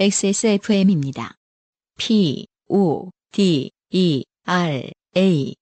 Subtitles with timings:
[0.00, 1.34] XSFM입니다.
[1.98, 5.54] P, O, D, E, R, A.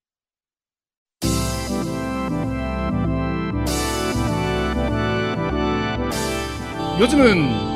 [7.01, 7.68] 요즘은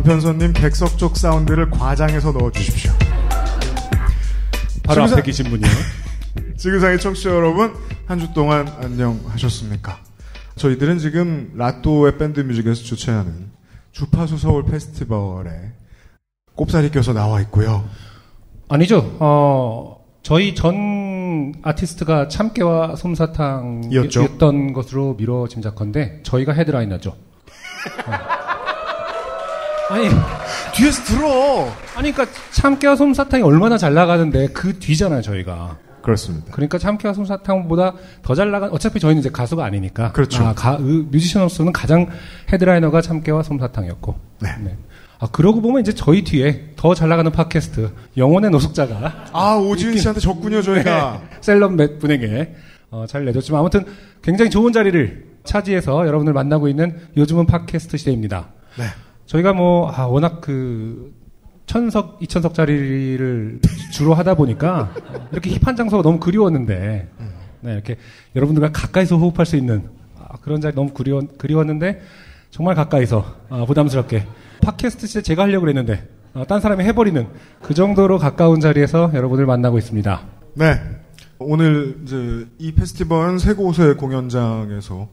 [0.00, 2.90] 단편손님 객석 쪽 사운드를 과장해서 넣어주십시오.
[4.82, 5.68] 바로 지구상- 앞에 계신 분이요.
[6.56, 7.74] 지구상의 청취자 여러분,
[8.06, 9.98] 한 주 동안 안녕하셨습니까?
[10.56, 13.50] 저희들은 지금 라또의 밴드 뮤직에서 주최하는
[13.92, 15.50] 주파수 서울 페스티벌에
[16.54, 17.84] 꼽사리 껴서 나와 있고요.
[18.70, 19.16] 아니죠.
[19.20, 22.96] 어, 저희 전 아티스트가 참깨와.
[22.96, 27.10] 솜사탕이었던 것으로 미뤄 짐작컨대 저희가 헤드라이너죠.
[28.06, 28.39] 어.
[29.90, 30.08] 아니,
[30.74, 31.68] 뒤에서 들어!
[31.96, 35.78] 아니, 그러니까 참깨와 솜사탕이 얼마나 잘 나가는데 그 뒤잖아요, 저희가.
[36.02, 36.46] 그렇습니다.
[36.52, 40.12] 그러니까 참깨와 솜사탕보다 더 잘 나간 어차피 저희는 이제 가수가 아니니까.
[40.12, 40.44] 그렇죠.
[40.44, 42.06] 아, 가, 의- 뮤지션으로서는 가장
[42.50, 44.14] 헤드라이너가 참깨와 솜사탕이었고.
[44.40, 44.48] 네.
[45.18, 50.20] 아 그러고 보면 이제 저희 뒤에 더 잘 나가는 팟캐스트 영혼의 노숙자가 아, 오지은 씨한테
[50.20, 51.20] 졌군요, 저희가.
[51.42, 52.54] 셀럽 몇 분에게
[52.90, 53.84] 어, 잘 내줬지만 아무튼
[54.22, 58.48] 굉장히 좋은 자리를 차지해서 여러분을 만나고 있는 요즘은 팟캐스트 시대입니다.
[58.78, 58.84] 네.
[59.30, 61.14] 저희가 뭐 아, 워낙 그
[61.66, 63.60] 천석, 이천석 자리를
[63.92, 64.92] 주로 하다 보니까
[65.30, 67.08] 이렇게 힙한 장소가 너무 그리웠는데
[67.60, 67.96] 네, 이렇게
[68.34, 72.00] 여러분들과 가까이서 호흡할 수 있는 아, 그런 자리 너무 그리웠, 그리웠는데
[72.50, 74.26] 정말 가까이서 아, 부담스럽게
[74.62, 77.28] 팟캐스트 시대 제가 하려고 그랬는데 어, 딴 사람이 해버리는
[77.62, 80.22] 그 정도로 가까운 자리에서 여러분을 만나고 있습니다.
[80.54, 80.74] 네.
[81.38, 85.08] 오늘 이제 이 페스티벌은 세 곳의 공연장에서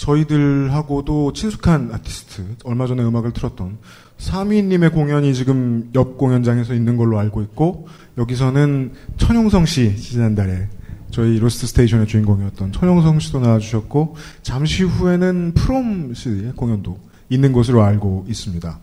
[0.00, 3.76] 저희들하고도 친숙한 아티스트, 얼마 전에 음악을 틀었던
[4.16, 10.68] 사미님의 공연이 지금 옆 공연장에서 있는 걸로 알고 있고, 여기서는 천용성 씨, 지난달에
[11.10, 18.24] 저희 로스트 스테이션의 주인공이었던 천용성 씨도 나와주셨고, 잠시 후에는 프롬 씨의 공연도 있는 것으로 알고
[18.26, 18.80] 있습니다.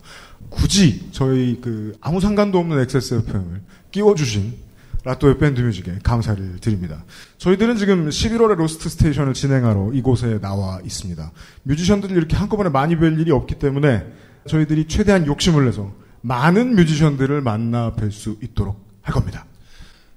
[0.50, 4.67] 굳이 저희 그 아무 상관도 없는 XSFM을 끼워주신
[5.08, 7.02] 라또의 밴드 뮤직에 감사를 드립니다.
[7.38, 11.32] 저희들은 지금 11월의 로스트 스테이션을 진행하러 이곳에 나와 있습니다.
[11.62, 14.04] 뮤지션들을 이렇게 한꺼번에 많이 뵐 일이 없기 때문에
[14.46, 19.46] 저희들이 최대한 욕심을 내서 많은 뮤지션들을 만나 뵐 수 있도록 할 겁니다.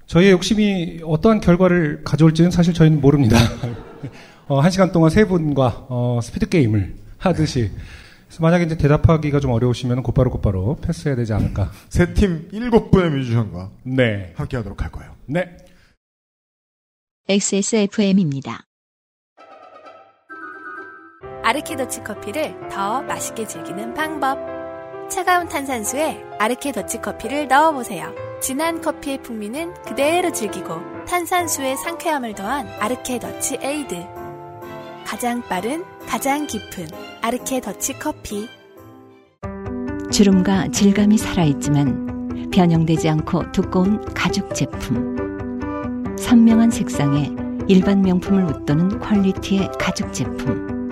[0.08, 3.38] 저희의 욕심이 어떠한 결과를 가져올지는 사실 저희는 모릅니다.
[4.50, 7.72] 어, 한 시간 동안 세 분과 어, 스피드 게임을 하듯이
[8.32, 11.70] 그래서 만약에 이제 대답하기가 좀 어려우시면 곧바로 곧바로 패스해야 되지 않을까.
[11.90, 14.34] 세팀 7분의 뮤지션과 네.
[14.38, 15.14] 함께 하도록 할 거예요.
[15.26, 15.58] 네.
[17.28, 18.64] XSFM입니다.
[21.44, 24.40] 아르케더치 커피를 더 맛있게 즐기는 방법.
[25.10, 28.16] 차가운 탄산수에 아르케더치 커피를 넣어보세요.
[28.42, 34.21] 진한 커피의 풍미는 그대로 즐기고 탄산수의 상쾌함을 더한 아르케더치 ade.
[35.06, 36.88] 가장 빠른, 가장 깊은
[37.22, 38.48] 아르케 더치 커피.
[40.12, 46.16] 주름과 질감이 살아있지만 변형되지 않고 두꺼운 가죽 제품.
[46.18, 47.32] 선명한 색상에
[47.68, 50.90] 일반 명품을 웃도는 quality의 가죽 제품.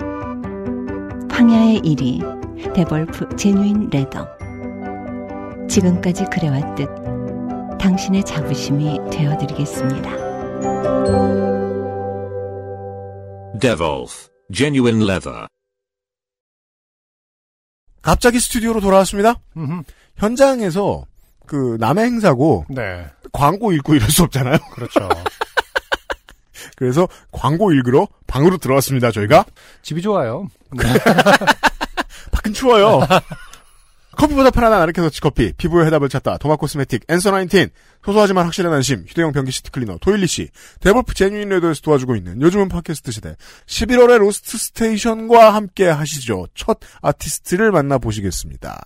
[1.30, 4.28] 황야의 이리 Devolf genuine leather.
[5.68, 6.88] 지금까지 그래왔듯
[7.78, 11.49] 당신의 자부심이 되어드리겠습니다.
[13.60, 15.46] Devolf, genuine leather.
[18.02, 19.34] 갑자기 스튜디오로 돌아왔습니다.
[20.16, 21.04] 현장에서
[21.46, 23.06] 그 남의 행사고 네.
[23.32, 24.56] 광고 읽고 이럴 수 없잖아요.
[24.72, 25.08] 그렇죠.
[26.76, 29.10] 그래서 광고 읽으러 방으로 들어왔습니다.
[29.10, 29.44] 저희가
[29.82, 30.48] 집이 좋아요.
[32.32, 33.00] 밖은 추워요.
[34.16, 37.68] 커피보다 편안한 아르케더치 커피, 피부의 해답을 찾다, 도마 코스메틱, Answer 19,
[38.04, 40.48] 소소하지만 확실한 안심, 휴대용 변기 시트 클리너, 토일리시,
[40.80, 43.36] Devolf genuine leather에서 도와주고 있는 요즘은 팟캐스트 시대,
[43.66, 46.48] 11월의 로스트 스테이션과 함께 하시죠.
[46.54, 48.80] 첫 아티스트를 만나보시겠습니다.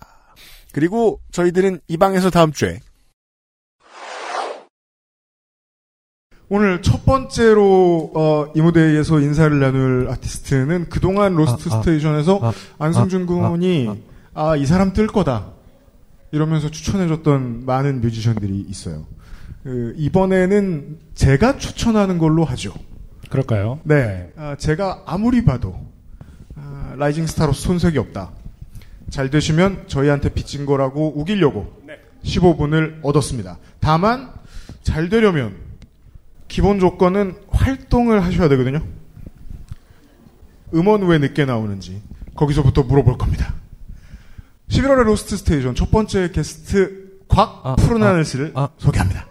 [0.71, 2.79] 그리고 저희들은 이 방에서 다음 주에.
[6.47, 12.53] 오늘 첫 번째로 어, 이 무대에서 인사를 나눌 아티스트는 그동안 로스트 아, 아, 스테이션에서 아,
[12.77, 13.89] 안승준 아, 군이
[14.35, 15.53] 아, 아, 이 사람 뜰 거다.
[16.31, 19.05] 이러면서 추천해줬던 많은 뮤지션들이 있어요.
[19.63, 22.73] 그, 이번에는 제가 추천하는 걸로 하죠.
[23.29, 23.79] 그럴까요?
[23.83, 24.31] 네.
[24.35, 25.79] 아, 제가 아무리 봐도,
[26.55, 28.31] 아, rising star로서 손색이 없다.
[29.09, 31.81] 잘 되시면 저희한테 빚진 거라고 우기려고
[32.25, 33.57] 15분을 얻었습니다.
[33.79, 34.31] 다만,
[34.83, 35.55] 잘 되려면,
[36.49, 38.81] 기본 조건은 활동을 하셔야 되거든요.
[40.73, 42.01] 음원 왜 늦게 나오는지,
[42.35, 43.53] 거기서부터 물어볼 겁니다.
[44.69, 48.69] 11월의 로스트 스테이션 첫 번째 게스트 곽 아, 푸른 아, 하늘 씨를 아.
[48.77, 49.25] 소개합니다.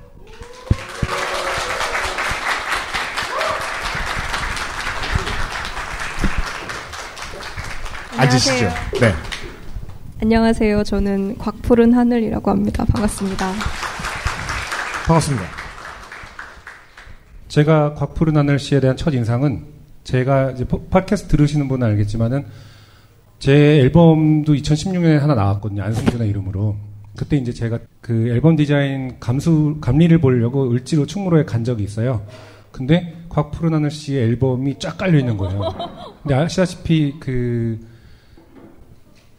[8.16, 8.68] 앉으시죠.
[9.00, 9.12] 네.
[10.22, 10.84] 안녕하세요.
[10.84, 12.84] 저는 곽푸른 하늘이라고 합니다.
[12.84, 13.52] 반갑습니다.
[15.06, 15.44] 반갑습니다.
[17.48, 19.64] 제가 곽푸른 하늘 씨에 대한 첫 인상은
[20.04, 22.46] 제가 이제 포- 팟캐스트 들으시는 분은 알겠지만은
[23.38, 25.82] 제 앨범도 2016년에 하나 나왔거든요.
[25.82, 26.76] 안승준의 이름으로.
[27.16, 32.26] 그때 이제 제가 그 앨범 디자인 감수 감리를 보려고 을지로 충무로에 간 적이 있어요.
[32.72, 35.60] 근데 곽푸른 하늘 씨의 앨범이 쫙 깔려 있는 거예요.
[36.22, 37.78] 근데 아시다시피 그,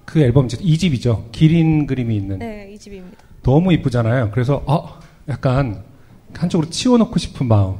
[0.05, 1.31] 그 앨범 이제 2집이죠.
[1.31, 2.39] 기린 그림이 있는.
[2.39, 3.17] 네, 이 집입니다.
[3.43, 4.31] 너무 이쁘잖아요.
[4.31, 5.83] 그래서 어 약간
[6.33, 7.75] 한쪽으로 치워놓고 싶은 마음.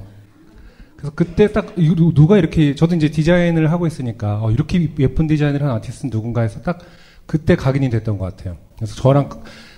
[0.97, 5.62] 그래서 그때 딱 누- 누가 이렇게 저도 이제 디자인을 하고 있으니까 어, 이렇게 예쁜 디자인을
[5.62, 6.80] 한 아티스트는 누군가 해서 딱
[7.25, 8.57] 그때 각인이 됐던 것 같아요.
[8.77, 9.30] 그래서 저랑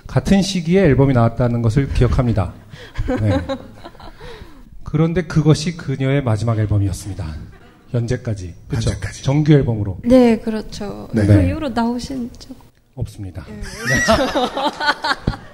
[0.05, 2.53] 같은 시기에 앨범이 나왔다는 것을 기억합니다.
[3.21, 3.41] 네.
[4.83, 7.25] 그런데 그것이 그녀의 마지막 앨범이었습니다.
[7.89, 8.53] 현재까지.
[8.67, 8.89] 그쵸?
[8.89, 9.23] 현재까지.
[9.23, 11.09] 정규 앨범으로 네, 그렇죠.
[11.13, 11.25] 네.
[11.25, 11.47] 그 네.
[11.49, 12.55] 이후로 나오신 적
[12.95, 13.45] 없습니다.
[13.47, 13.47] 아,
[15.35, 15.46] 그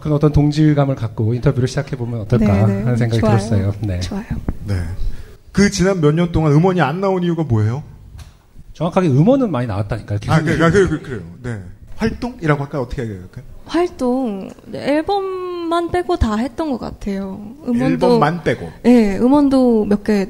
[0.00, 2.82] 런 어떤 동질감을 갖고 인터뷰를 시작해 보면 어떨까 네, 네.
[2.82, 3.36] 하는 생각이 좋아요.
[3.38, 3.74] 들었어요.
[3.80, 4.00] 네.
[4.00, 4.24] 좋아요.
[4.66, 4.74] 네.
[5.52, 7.82] 그 지난 몇 년 동안 음원이 안 나온 이유가 뭐예요?
[8.72, 10.18] 정확하게 음원은 많이 나왔다니까요.
[10.18, 11.20] 계속 아, 그, 그, 그, 그, 그래요.
[11.42, 11.60] 네.
[11.96, 12.82] 활동이라고 할까요?
[12.82, 13.44] 어떻게 해야 될까요?
[13.66, 17.38] 활동 네, 앨범만 빼고 다 했던 것 같아요.
[17.66, 18.70] 음원도 앨범만 빼고.
[18.82, 20.28] 네, 음원도 몇개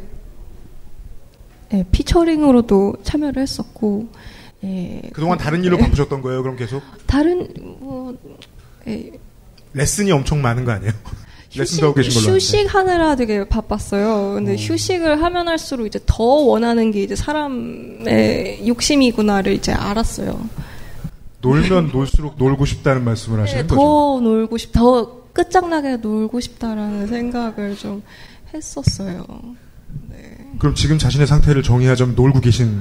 [1.72, 4.08] 예, 피처링으로도 참여를 했었고
[4.64, 6.82] 예, 그동안 다른 일로 바쁘셨던 거예요, 그럼 계속?
[7.06, 7.48] 다른
[7.80, 8.14] 뭐
[8.88, 9.10] 예,
[9.74, 10.92] 레슨이 엄청 많은 거 아니에요?
[11.54, 12.32] 아는데.
[12.32, 14.34] 휴식하느라 되게 바빴어요.
[14.34, 20.48] 근데 휴식을 하면 할수록 이제 더 원하는 게 이제 사람의 욕심이구나를 이제 알았어요.
[21.42, 23.80] 놀면 놀수록 놀고 싶다는 말씀을 하시는 네, 거죠.
[23.80, 28.02] 더 놀고 싶, 더 끝장나게 놀고 싶다라는 생각을 좀
[28.54, 29.26] 했었어요.
[30.58, 32.80] 그럼 지금 자신의 상태를 정의하자면 놀고 계신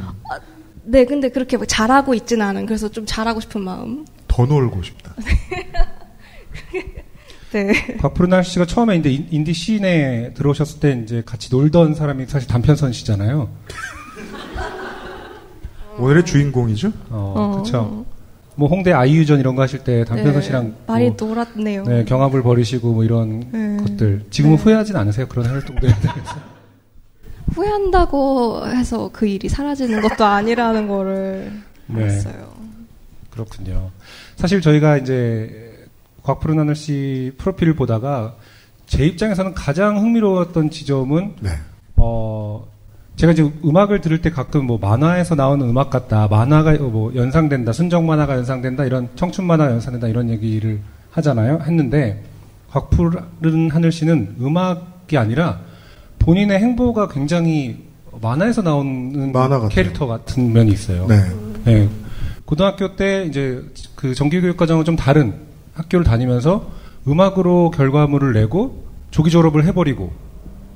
[0.83, 2.65] 네, 근데 그렇게 막 잘하고 있지는 않은.
[2.65, 4.05] 그래서 좀 잘하고 싶은 마음.
[4.27, 5.15] 더 놀고 싶다.
[7.51, 7.97] 네.
[7.97, 13.49] 곽푸르날 씨가 처음에 인디, 인디 씬에 들어오셨을 때 이제 같이 놀던 사람이 사실 단편선 씨잖아요.
[15.99, 16.91] 오늘의 주인공이죠?
[17.09, 17.51] 어, 어.
[17.51, 18.05] 그렇죠.
[18.55, 21.83] 뭐 홍대 아이유전 이런 거 하실 때 단편선 네, 씨랑 많이 뭐, 놀았네요.
[21.83, 23.77] 네, 경합을 벌이시고 뭐 이런 네.
[23.77, 24.63] 것들 지금은 네.
[24.63, 25.27] 후회하진 않으세요?
[25.27, 26.35] 그런 활동들에 대해서.
[27.53, 31.51] 후회한다고 해서 그 일이 사라지는 것도 아니라는 거를
[31.87, 32.03] 네.
[32.03, 32.51] 알았어요.
[33.29, 33.89] 그렇군요.
[34.35, 35.70] 사실 저희가 이제
[36.23, 38.35] 곽푸른 하늘 씨 프로필을 보다가
[38.85, 41.49] 제 입장에서는 가장 흥미로웠던 지점은 네.
[41.95, 42.67] 어
[43.15, 48.05] 제가 이제 음악을 들을 때 가끔 뭐 만화에서 나오는 음악 같다, 만화가 뭐 연상된다, 순정
[48.05, 50.81] 만화가 연상된다 이런 청춘 만화가 연상된다 이런 얘기를
[51.11, 51.59] 하잖아요.
[51.63, 52.23] 했는데
[52.71, 55.59] 곽푸른 하늘 씨는 음악이 아니라
[56.19, 57.85] 본인의 행보가 굉장히
[58.21, 59.67] 만화에서 나오는 만화.
[59.69, 61.05] 캐릭터 같은 면이 있어요.
[61.07, 61.17] 네.
[61.65, 61.89] 네.
[62.45, 63.63] 고등학교 때 이제
[63.95, 65.33] 그 정규교육 과정은 좀 다른
[65.81, 66.69] 학교를 다니면서
[67.07, 70.11] 음악으로 결과물을 내고 조기 졸업을 해버리고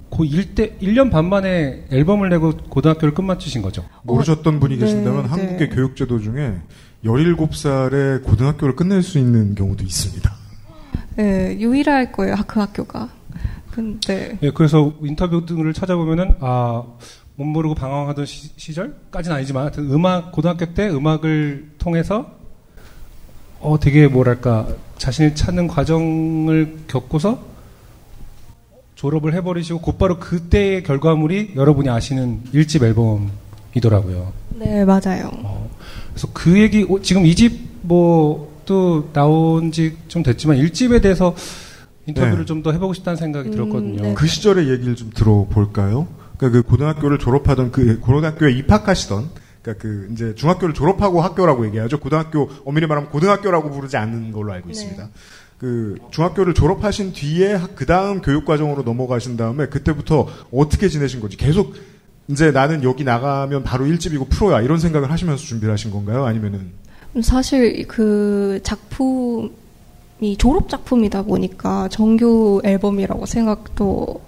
[0.09, 3.83] 그 1대 1년 반 만에 앨범을 내고 고등학교를 끝마치신 거죠.
[4.03, 5.29] 모르셨던 분이 네, 계신다면 네.
[5.29, 6.55] 한국의 교육제도 중에
[7.03, 10.33] 17살에 고등학교를 끝낼 수 있는 경우도 있습니다.
[11.17, 13.09] 네, 유일할 거예요, 그 학교가.
[13.71, 16.83] 근데, 예, 그래서 인터뷰 등을 찾아보면은 아,
[17.35, 22.31] 못 모르고 방황하던 시, 절까지는 아니지만 하여튼 음악 고등학교 때 음악을 통해서
[23.59, 27.39] 어 되게 뭐랄까 자신을 찾는 과정을 겪고서
[28.95, 34.31] 졸업을 해버리시고 곧바로 그때의 결과물이 여러분이 아시는 일집 앨범이더라고요.
[34.57, 35.29] 네, 맞아요.
[35.43, 35.69] 어,
[36.13, 41.35] 그래서 그 얘기 어, 지금 이 집 뭐 또 나온 지 좀 됐지만 일집에 대해서
[42.07, 42.45] 인터뷰를 네.
[42.45, 44.01] 좀더 해보고 싶다는 생각이 음, 들었거든요.
[44.01, 44.13] 네.
[44.15, 46.07] 그 시절의 얘기를 좀 들어볼까요?
[46.37, 49.29] 그러니까 그 고등학교를 졸업하던 그 고등학교에 입학하시던
[49.65, 51.99] 그러니까 그 이제 중학교를 졸업하고 학교라고 얘기하죠.
[51.99, 55.03] 고등학교 엄밀히 말하면 고등학교라고 부르지 않는 걸로 알고 있습니다.
[55.03, 55.09] 네.
[55.57, 61.73] 그 중학교를 졸업하신 뒤에 그 다음 교육 과정으로 넘어가신 다음에 그때부터 어떻게 지내신 건지 계속
[62.27, 66.25] 이제 나는 여기 나가면 바로 일집이고 프로야 이런 생각을 하시면서 준비를 하신 건가요?
[66.25, 66.71] 아니면은
[67.21, 69.49] 사실 그 작품이
[70.37, 74.21] 졸업 작품이다 보니까 정규 앨범이라고 생각도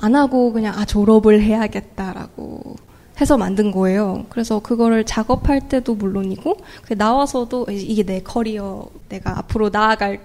[0.00, 2.76] 안 하고 그냥 아 졸업을 해야겠다라고
[3.20, 4.24] 해서 만든 거예요.
[4.28, 10.20] 그래서 그거를 작업할 때도 물론이고 그 나와서도 이게 내 커리어 내가 앞으로 나아갈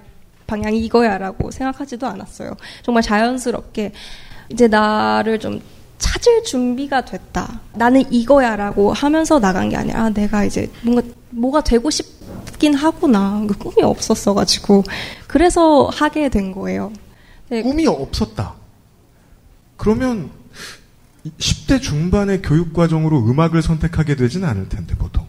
[0.48, 2.52] 방향이 이거야라고 생각하지도 않았어요.
[2.84, 3.92] 정말 자연스럽게
[4.50, 5.62] 이제 나를 좀
[5.98, 7.62] 찾을 준비가 됐다.
[7.74, 12.16] 나는 이거야라고 하면서 나간 게 아니라 아, 내가 이제 뭔가 뭐가 되고 싶기
[12.56, 13.46] 있긴 하구나.
[13.48, 14.84] 그 꿈이 없었어가지고
[15.28, 16.92] 그래서 하게 된 거예요.
[17.50, 17.62] 네.
[17.62, 18.56] 꿈이 없었다.
[19.78, 20.30] 그러면
[21.40, 25.26] 10대 중반의 교육 과정으로 음악을 선택하게 되지는 않을 텐데 보통.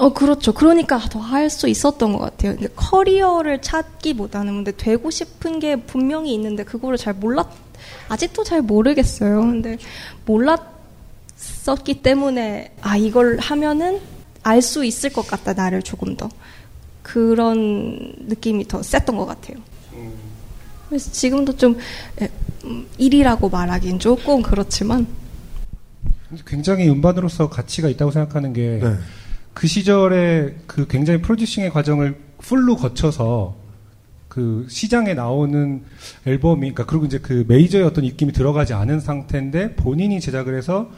[0.00, 0.52] 어, 그렇죠.
[0.54, 2.54] 그러니까 더 할 수 있었던 것 같아요.
[2.56, 7.46] 근데 커리어를 찾기보다는 근데 되고 싶은 게 분명히 있는데 그거를 잘 몰랐,
[8.08, 9.40] 아직도 잘 모르겠어요.
[9.40, 9.76] 근데
[10.24, 14.00] 몰랐었기 때문에 아, 이걸 하면은
[14.42, 16.28] 알 수 있을 것 같다, 나를 조금 더.
[17.02, 19.58] 그런 느낌이 더 셌던 것 같아요.
[20.92, 21.78] 그래서 지금도 좀
[22.20, 22.28] 예,
[22.64, 25.06] 음, 일이라고 말하긴 조금 그렇지만
[26.46, 28.96] 굉장히 음반으로서 가치가 있다고 생각하는 게 네.
[29.54, 33.56] 그 시절에 그 굉장히 프로듀싱의 과정을 풀로 거쳐서
[34.28, 35.82] 그 시장에 나오는
[36.26, 40.90] 앨범이 그러니까 그리고 이제 그 메이저의 어떤 입김이 들어가지 않은 상태인데 본인이 제작을 해서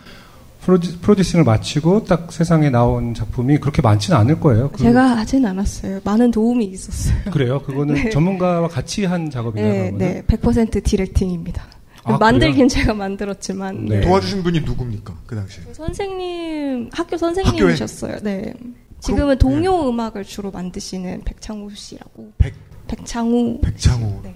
[0.64, 4.70] 프로듀, 프로듀싱을 마치고 딱 세상에 나온 작품이 그렇게 많지는 않을 거예요.
[4.70, 6.00] 그- 제가 하진 않았어요.
[6.04, 7.16] 많은 도움이 있었어요.
[7.30, 7.60] 그래요.
[7.62, 8.10] 그거는 네.
[8.10, 9.72] 전문가와 같이 한 작업이네요.
[9.72, 9.90] 네.
[9.92, 11.62] 네, 100% 디렉팅입니다.
[12.06, 14.00] 아, 만들긴 제가 만들었지만 네.
[14.02, 15.60] 도와주신 분이 누굽니까 그 당시?
[15.72, 18.18] 선생님 학교 선생님이셨어요.
[18.22, 18.52] 네.
[19.00, 22.32] 지금은 그럼, 동요 음악을 주로 만드시는 백창우 씨라고.
[22.38, 22.54] 백
[22.88, 23.60] 백창우.
[23.62, 24.20] 백창호.
[24.22, 24.34] 네.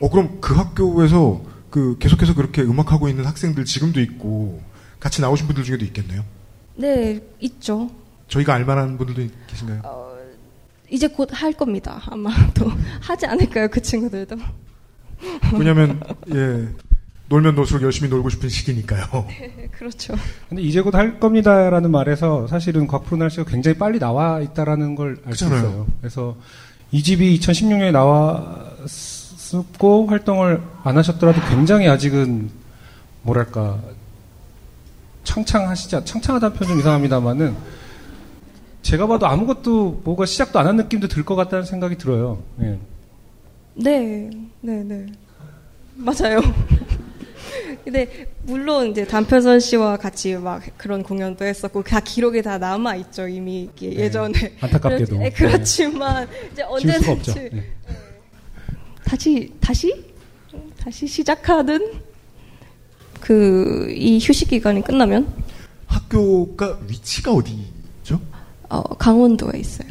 [0.00, 1.40] 어 그럼 그 학교에서
[1.70, 4.60] 그 계속해서 그렇게 음악하고 있는 학생들 지금도 있고
[5.00, 6.24] 같이 나오신 분들 중에도 있겠네요.
[6.76, 7.90] 네, 있죠.
[8.28, 10.06] 저희가 알만한 분들도 계신가요?
[10.90, 12.00] 이제 곧 할 겁니다.
[12.06, 14.36] 아마도 하지 않을까요, 그 친구들도.
[15.58, 16.00] 왜냐면
[16.34, 16.68] 예
[17.28, 19.26] 놀면 놀수록 열심히 놀고 싶은 시기니까요.
[19.28, 20.14] 네, 그렇죠.
[20.48, 25.34] 근데 이제 곧 할 겁니다라는 말에서 사실은 곽프로날 씨가 굉장히 빨리 나와 있다라는 걸 알
[25.34, 25.46] 수.
[25.46, 25.86] 있어요.
[26.00, 26.36] 그래서
[26.92, 32.48] 이 집이 2016년에 나왔고 활동을 안 하셨더라도 굉장히 아직은
[33.22, 33.80] 뭐랄까
[35.26, 37.54] 창창하시지 않- 창창하다는 표현 좀 이상합니다만은
[38.82, 42.42] 제가 봐도 아무것도 뭐가 시작도 안 한 느낌도 들 것 같다는 생각이 들어요.
[42.62, 42.78] 예.
[43.74, 44.30] 네,
[44.62, 45.06] 네, 네.
[45.96, 46.40] 맞아요.
[47.84, 53.28] 근데 물론 이제 단편선 씨와 같이 막 그런 공연도 했었고 다 기록에 다 남아 있죠
[53.28, 54.56] 이미 네, 예전에.
[54.60, 55.18] 안타깝게도.
[55.18, 56.72] 네, 그렇지만 이제 수가
[57.12, 57.32] 없죠.
[57.32, 57.64] 언제든지 예.
[59.04, 60.04] 다시 다시
[60.80, 61.92] 다시 시작하는
[63.20, 65.26] 그 이 휴식 기간이 끝나면
[65.86, 68.20] 학교가 위치가 어디죠?
[68.68, 69.88] 어, 강원도에 있어요.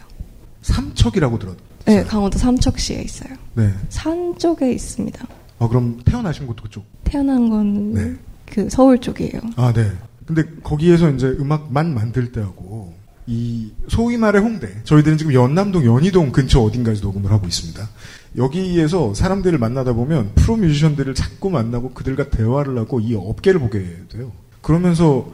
[0.61, 1.55] 삼척이라고 들었.
[1.85, 3.33] 네, 강원도 삼척시에 있어요.
[3.53, 3.71] 네.
[3.89, 5.25] 산 쪽에 있습니다.
[5.59, 6.83] 어 그럼 태어나신 곳도 그쪽.
[7.03, 8.13] 태어난 건 네.
[8.45, 9.39] 그 서울 쪽이에요.
[9.55, 9.91] 아, 네.
[10.25, 12.93] 근데 거기에서 이제 음악만 만들 때하고
[13.27, 14.81] 이 소위 말해 홍대.
[14.83, 17.89] 저희들은 지금 연남동 연희동 근처 어딘가에서 녹음을 하고 있습니다.
[18.37, 24.31] 여기에서 사람들을 만나다 보면 프로 뮤지션들을 자꾸 만나고 그들과 대화를 하고 이 업계를 보게 돼요.
[24.61, 25.31] 그러면서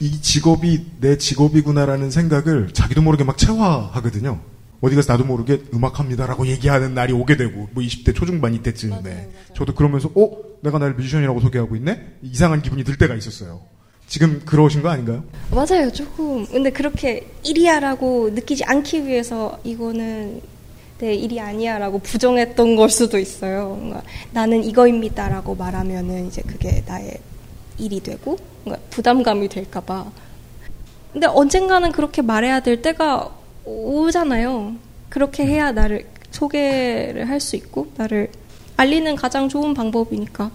[0.00, 4.40] 이 직업이 내 직업이구나라는 생각을 자기도 모르게 막 체화하거든요.
[4.80, 10.08] 어디 가서 나도 모르게 음악합니다라고 얘기하는 날이 오게 되고 뭐 20대 초중반 이때쯤에 저도 그러면서
[10.14, 10.30] 어
[10.62, 13.60] 내가 나를 뮤지션이라고 소개하고 있네 이상한 기분이 들 때가 있었어요.
[14.08, 15.22] 지금 그러신 거 아닌가요?
[15.50, 16.46] 맞아요, 조금.
[16.46, 20.40] 근데 그렇게 일이야라고 느끼지 않기 위해서 이거는
[20.98, 23.68] 내 일이 아니야라고 부정했던 걸 수도 있어요.
[23.78, 27.18] 뭔가 나는 이거입니다라고 말하면은 이제 그게 나의
[27.78, 30.10] 일이 되고 뭔가 부담감이 될까봐.
[31.12, 33.30] 근데 언젠가는 그렇게 말해야 될 때가
[33.64, 34.74] 오잖아요.
[35.10, 38.30] 그렇게 해야 나를 소개를 할 수 있고 나를
[38.76, 40.50] 알리는 가장 좋은 방법이니까.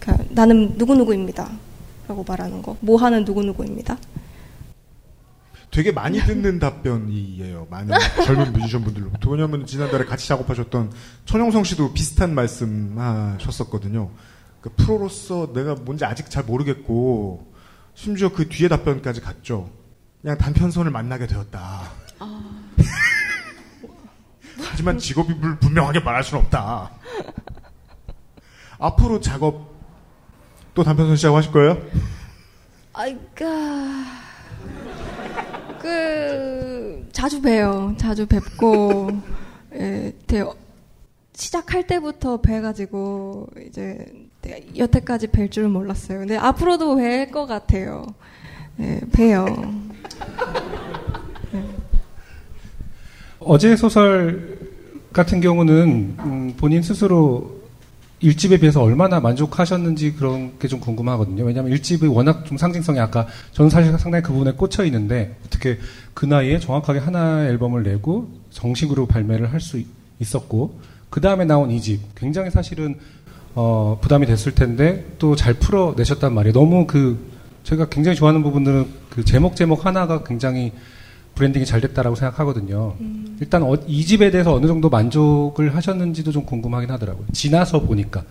[0.00, 1.50] 그러니까 나는 누구 누구입니다.
[2.08, 2.76] 라고 말하는 거.
[2.80, 3.98] 뭐 하는 누구누구입니다.
[5.70, 7.66] 되게 많이 듣는 답변이에요.
[7.70, 9.30] 많은 젊은 뮤지션 분들로부터.
[9.30, 10.90] 왜냐하면 지난달에 같이 작업하셨던
[11.26, 14.10] 천영성 씨도 비슷한 말씀 하셨었거든요.
[14.62, 17.52] 그 프로로서 내가 뭔지 아직 잘 모르겠고
[17.94, 19.70] 심지어 그 뒤에 답변까지 갔죠.
[20.22, 21.90] 그냥 단편선을 만나게 되었다.
[24.70, 26.90] 하지만 직업을 분명하게 말할 수는 없다.
[28.78, 29.77] 앞으로 작업
[30.78, 31.76] 또 단편선 시작하실 거예요?
[32.92, 34.04] 아이까
[35.80, 37.96] 그 자주 봬요.
[37.98, 39.10] 자주 뵙고
[39.74, 40.48] 예, 되게
[41.32, 44.06] 시작할 때부터 뵈가지고 이제
[44.40, 46.20] 내가 여태까지 뵐 줄은 몰랐어요.
[46.20, 48.06] 근데 앞으로도 뵐 것 같아요.
[48.78, 49.46] 예, 봬요.
[53.40, 54.60] 어제 소설
[55.12, 57.57] 같은 경우는 음, 본인 스스로
[58.20, 61.44] 일집에 비해서 얼마나 만족하셨는지 그런 게 좀 궁금하거든요.
[61.44, 65.78] 왜냐하면 일집이 워낙 좀 상징성이 아까 저는 사실 상당히 그 부분에 꽂혀 있는데 어떻게
[66.14, 69.80] 그 나이에 정확하게 하나의 앨범을 내고 정식으로 발매를 할 수
[70.20, 72.96] 있었고 그 다음에 나온 이집 굉장히 사실은
[73.54, 76.52] 어, 부담이 됐을 텐데 또 잘 풀어내셨단 말이에요.
[76.52, 77.18] 너무 그
[77.64, 80.72] 제가 굉장히 좋아하는 부분들은 그 제목 제목 하나가 굉장히
[81.38, 82.96] 브랜딩이 잘 됐다라고 생각하거든요.
[83.00, 83.36] 음.
[83.40, 87.26] 일단 어, 이 집에 대해서 어느 정도 만족을 하셨는지도 좀 궁금하긴 하더라고요.
[87.32, 88.24] 지나서 보니까.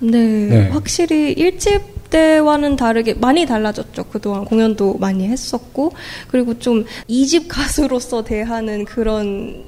[0.00, 0.68] 네, 네.
[0.68, 4.04] 확실히 일집 때와는 다르게 많이 달라졌죠.
[4.04, 5.92] 그동안 공연도 많이 했었고,
[6.28, 9.64] 그리고 좀 이집 가수로서 대하는 그런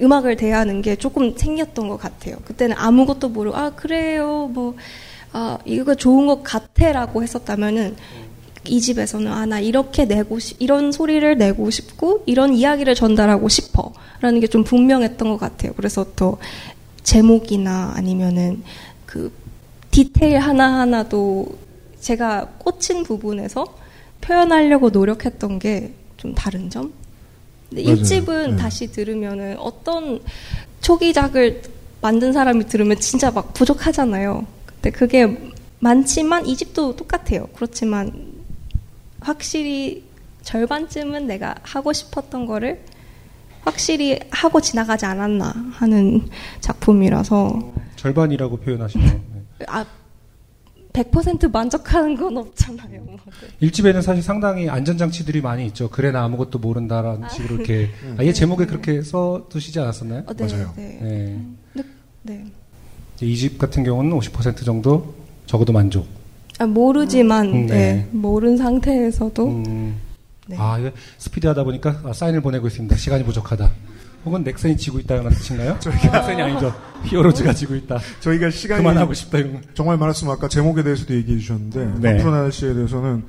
[0.00, 2.36] 음악을 대하는 게 조금 생겼던 것 같아요.
[2.44, 4.74] 그때는 아무것도 모르고, 아, 그래요, 뭐,
[5.32, 7.96] 아, 이거 좋은 것 같아 라고 했었다면은,
[8.66, 13.92] 이 집에서는, 아, 나 이렇게 내고, 싶, 이런 소리를 내고 싶고, 이런 이야기를 전달하고 싶어.
[14.20, 15.72] 라는 게 좀 분명했던 것 같아요.
[15.76, 16.38] 그래서 또,
[17.02, 18.62] 제목이나 아니면은,
[19.06, 19.32] 그,
[19.90, 21.58] 디테일 하나 하나도
[22.00, 23.64] 제가 꽂힌 부분에서
[24.20, 25.92] 표현하려고 노력했던 게
[26.22, 26.92] 좀 다른 점?
[27.68, 27.96] 근데 맞아요.
[27.96, 28.56] 1집은 네.
[28.56, 30.20] 다시 들으면은 어떤
[30.82, 31.62] 초기작을
[32.00, 34.46] 만든 사람이 들으면 진짜 막 부족하잖아요.
[34.66, 35.36] 근데 그게
[35.80, 37.48] 많지만 이 집도 똑같아요.
[37.56, 38.31] 그렇지만
[39.22, 40.04] 확실히
[40.42, 42.84] 절반쯤은 내가 하고 싶었던 거를
[43.62, 46.28] 확실히 하고 지나가지 않았나 하는
[46.60, 49.10] 작품이라서 절반이라고 표현하시네요.
[49.10, 49.66] 네.
[49.68, 49.84] 아,
[50.92, 53.00] 100% 만족하는 건 없잖아요.
[53.02, 53.16] 뭐.
[53.60, 55.88] 일집에는 사실 상당히 안전장치들이 많이 있죠.
[55.88, 60.24] 그래 나 아무것도 모른다라는 식으로 이렇게 아예 제목에 그렇게 써 두시지 않았었나요?
[60.26, 60.72] 어, 네, 맞아요.
[60.76, 60.98] 네.
[61.00, 61.40] 네.
[61.72, 61.82] 네.
[62.22, 62.46] 네.
[63.22, 65.14] 이집 같은 경우는 50% 정도
[65.46, 66.06] 적어도 만족.
[66.62, 67.74] 아, 모르지만 음, 네.
[67.74, 68.08] 네.
[68.12, 69.96] 모른 상태에서도 음,
[70.46, 70.56] 네.
[70.58, 72.96] 아, 이거 스피드하다 보니까 아, 사인을 보내고 있습니다.
[72.96, 73.70] 시간이 부족하다.
[74.24, 75.78] 혹은 넥센이 지고 있다는 뜻인가요?
[75.84, 76.72] 넥센이 아니죠.
[77.04, 77.98] 히어로즈가 지고 있다.
[78.20, 79.38] 저희가 시간이 그만하고 싶다.
[79.38, 79.60] 이런 거.
[79.74, 82.20] 정말 많았으면 아까 제목에 대해서도 얘기해 주셨는데 네.
[82.20, 83.24] 앞으로 씨에 대해서는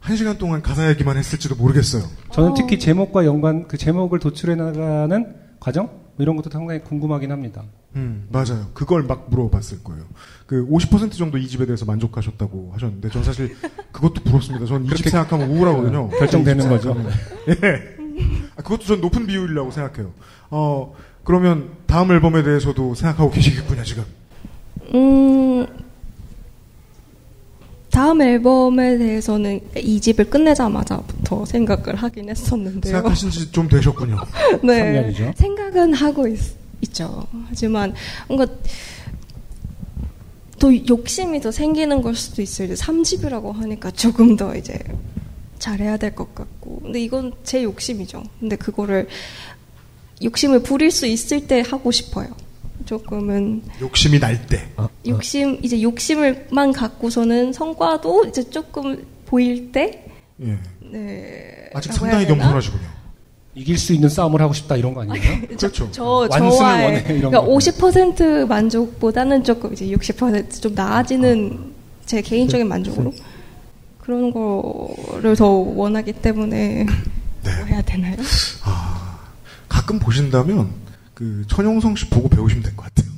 [0.00, 2.02] 한 시간 동안 가사 얘기만 했을지도 모르겠어요.
[2.32, 5.86] 저는 특히 제목과 연관, 그 제목을 도출해 나가는 과정?
[5.86, 7.62] 뭐 이런 것도 상당히 궁금하긴 합니다.
[7.96, 8.68] 음, 맞아요.
[8.74, 10.04] 그걸 막 물어봤을 거예요.
[10.46, 13.54] 그 50% 정도 이 집에 대해서 만족하셨다고 하셨는데, 전 사실
[13.92, 14.64] 그것도 부럽습니다.
[14.66, 16.08] 전 이 집 생각하면 우울하거든요.
[16.10, 16.96] 결정되는 거죠.
[17.48, 18.02] 예.
[18.56, 20.12] 아, 그것도 전 높은 비율이라고 생각해요.
[20.50, 24.04] 어, 그러면 다음 앨범에 대해서도 생각하고 계시겠군요, 지금.
[24.94, 25.66] 음,
[27.90, 32.92] 다음 앨범에 대해서는 이 집을 끝내자마자부터 생각을 하긴 했었는데요.
[32.94, 34.16] 생각하신 지 좀 되셨군요.
[34.64, 35.36] 네, 3년이죠.
[35.36, 36.38] 생각은 하고 있,
[36.92, 37.94] 죠 하지만
[38.28, 38.46] 뭔가
[40.58, 42.66] 또 욕심이 더 생기는 걸 수도 있어요.
[42.72, 44.78] 이제 3집이라고 하니까 조금 더 이제
[45.58, 46.80] 잘해야 될 것 같고.
[46.82, 48.22] 근데 이건 제 욕심이죠.
[48.40, 49.08] 근데 그거를
[50.22, 52.28] 욕심을 부릴 수 있을 때 하고 싶어요.
[52.84, 54.68] 조금은 욕심이 날 때.
[55.06, 60.04] 욕심 이제 욕심을만 갖고서는 성과도 이제 조금 보일 때
[60.42, 60.58] 예.
[60.80, 61.70] 네.
[61.74, 62.26] 아직 상당히?
[62.26, 62.91] 겸손하시군요.
[63.54, 65.40] 이길 수 있는 싸움을 하고 싶다 이런 거 아니에요?
[65.58, 65.88] 그렇죠.
[65.90, 67.46] 저 완승을 저와의 원해, 이런 그러니까 거.
[67.48, 71.72] 50% 만족보다는 조금 이제 60%좀 나아지는
[72.06, 73.12] 제 개인적인 만족으로
[74.00, 76.86] 그런 거를 더 원하기 때문에
[77.44, 78.16] 뭐 해야 되나요?
[78.64, 79.18] 아,
[79.68, 80.68] 가끔 보신다면,
[81.14, 83.12] 그, 천용성 씨 보고 배우시면 될 것 같아요.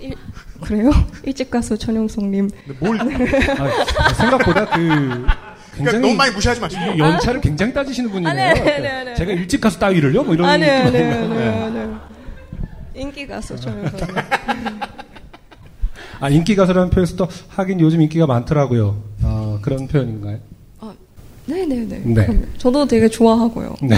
[0.00, 0.14] 일,
[0.60, 0.90] 그래요?
[1.24, 5.26] 일찍 가수 전용성님 근데 뭘, 아, 생각보다 그
[5.84, 6.82] 그러니까 굉장히 너무 많이 무시하지 마시고.
[6.92, 8.50] 이 연차를 굉장히 따지시는 분이네요.
[8.50, 9.14] 아, 네, 네, 네.
[9.14, 10.22] 제가 일찍 가서 따위를요?
[10.22, 11.70] 뭐 이런 아, 네, 네, 아닌가요?
[11.70, 13.00] 네, 네.
[13.00, 14.16] 인기 가수 전용성님
[16.20, 19.02] 아, 인기 가수라는 표현에서도 하긴 요즘 인기가 많더라고요.
[19.22, 20.38] 아, 그런 표현인가요?
[21.46, 22.42] 네네네 네.
[22.58, 23.96] 저도 되게 좋아하고요 네.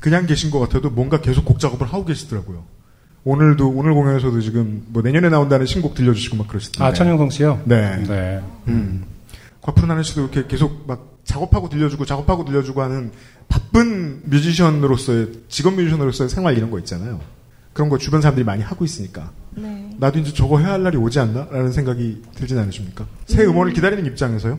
[0.00, 2.64] 그냥 계신 것 같아도 뭔가 계속 곡 작업을 하고 계시더라고요.
[3.24, 6.84] 오늘도, 오늘 공연에서도 지금 뭐 내년에 나온다는 신곡 들려주시고 막 그러시던데.
[6.84, 7.60] 아, 천영성 씨요?
[7.64, 8.02] 네.
[8.08, 8.40] 네.
[8.66, 9.04] 음.
[9.62, 13.12] 과프로 나는 씨도 이렇게 계속 막 작업하고 들려주고 작업하고 들려주고 하는
[13.48, 17.20] 바쁜 뮤지션으로서의 직업 뮤지션으로서의 생활 이런 거 있잖아요.
[17.72, 19.94] 그런 거 주변 사람들이 많이 하고 있으니까 네.
[19.98, 23.06] 나도 이제 저거 해야 할 날이 오지 않나?라는 생각이 들진 않으십니까?
[23.26, 24.58] 새 음 원을 기다리는 입장에서요?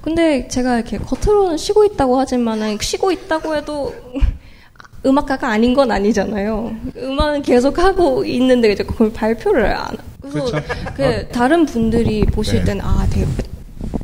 [0.00, 3.94] 근데 제가 이렇게 겉으로는 쉬고 있다고 하지만 쉬고 있다고 해도
[5.04, 6.74] 음악가가 아닌 건 아니잖아요.
[6.96, 9.84] 음악은 계속 하고 있는데 이제 그걸 발표를 안.
[9.86, 10.66] 하- 그래서 그렇죠.
[10.96, 12.64] 그 다른 분들이 보실 네.
[12.64, 13.26] 때는 아, 되게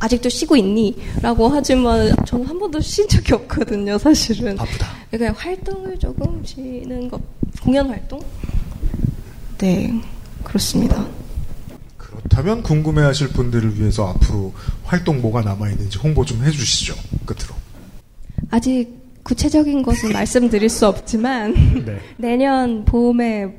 [0.01, 4.57] 아직도 쉬고 있니?라고 하지만 저는 한 번도 쉰 적이 없거든요, 사실은.
[4.57, 4.89] 바쁘다.
[5.11, 7.21] 그냥 활동을 조금 쉬는 것,
[7.63, 8.21] 공연 활동?
[9.59, 9.93] 네,
[10.43, 11.07] 그렇습니다.
[11.97, 14.53] 그렇다면 궁금해하실 분들을 위해서 앞으로
[14.85, 16.95] 활동 뭐가 남아 있는지 홍보 좀 해주시죠.
[17.25, 17.55] 끝으로.
[18.51, 18.89] 아직
[19.23, 21.55] 구체적인 것은 말씀드릴 수 없지만
[21.87, 21.99] 네.
[22.17, 23.55] 내년 봄에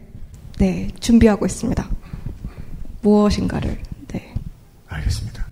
[0.57, 1.89] 네 준비하고 있습니다.
[3.01, 3.77] 무엇인가를
[4.09, 4.33] 네.
[4.87, 5.42] 알겠습니다.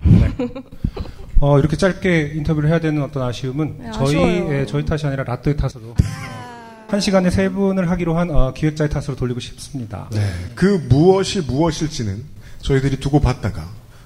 [1.39, 4.17] 어, 이렇게 짧게 인터뷰를 해야 되는 어떤 아쉬움은 네, 저희.
[4.17, 5.89] 예, 저희 탓이 아니라 라떼의 탓으로.
[5.89, 5.95] 어,
[6.87, 10.07] 한 시간에 세 분을 하기로 한 어, 기획자의 탓으로 돌리고 싶습니다.
[10.11, 10.29] 네.
[10.55, 12.23] 그 무엇이 무엇일지는
[12.61, 13.65] 저희들이 두고 봤다가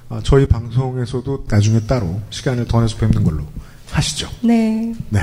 [0.10, 3.43] 아, 저희 방송에서도 나중에 따로 시간을 더 내서 뵙는 걸로
[3.89, 4.29] 하시죠.
[4.41, 4.93] 네.
[5.10, 5.19] 네.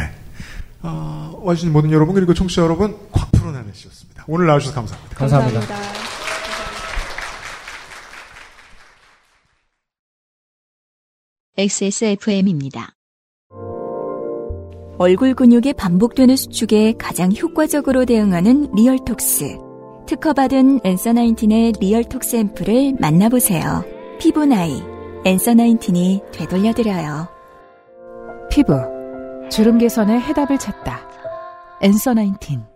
[0.83, 4.25] 어, 와주신 모든 여러분 그리고 청취자 여러분 곽푸른 하늘 씨였습니다.
[4.27, 5.17] 오늘 나와주셔서 감사합니다.
[5.17, 6.12] 감사합니다.
[11.59, 12.95] XSFM입니다.
[14.97, 19.59] 얼굴 근육이 반복되는 수축에 가장 효과적으로 대응하는 리얼톡스.
[20.07, 23.85] 특허받은 Answer Nineteen의 리얼톡스 앰플을 만나보세요.
[24.19, 24.83] 피부 나이,
[25.27, 27.29] Answer Nineteen이 되돌려드려요.
[28.51, 28.73] 피부,
[29.51, 31.07] 주름 개선의 해답을 찾다.
[31.83, 32.72] 엔서 나인틴.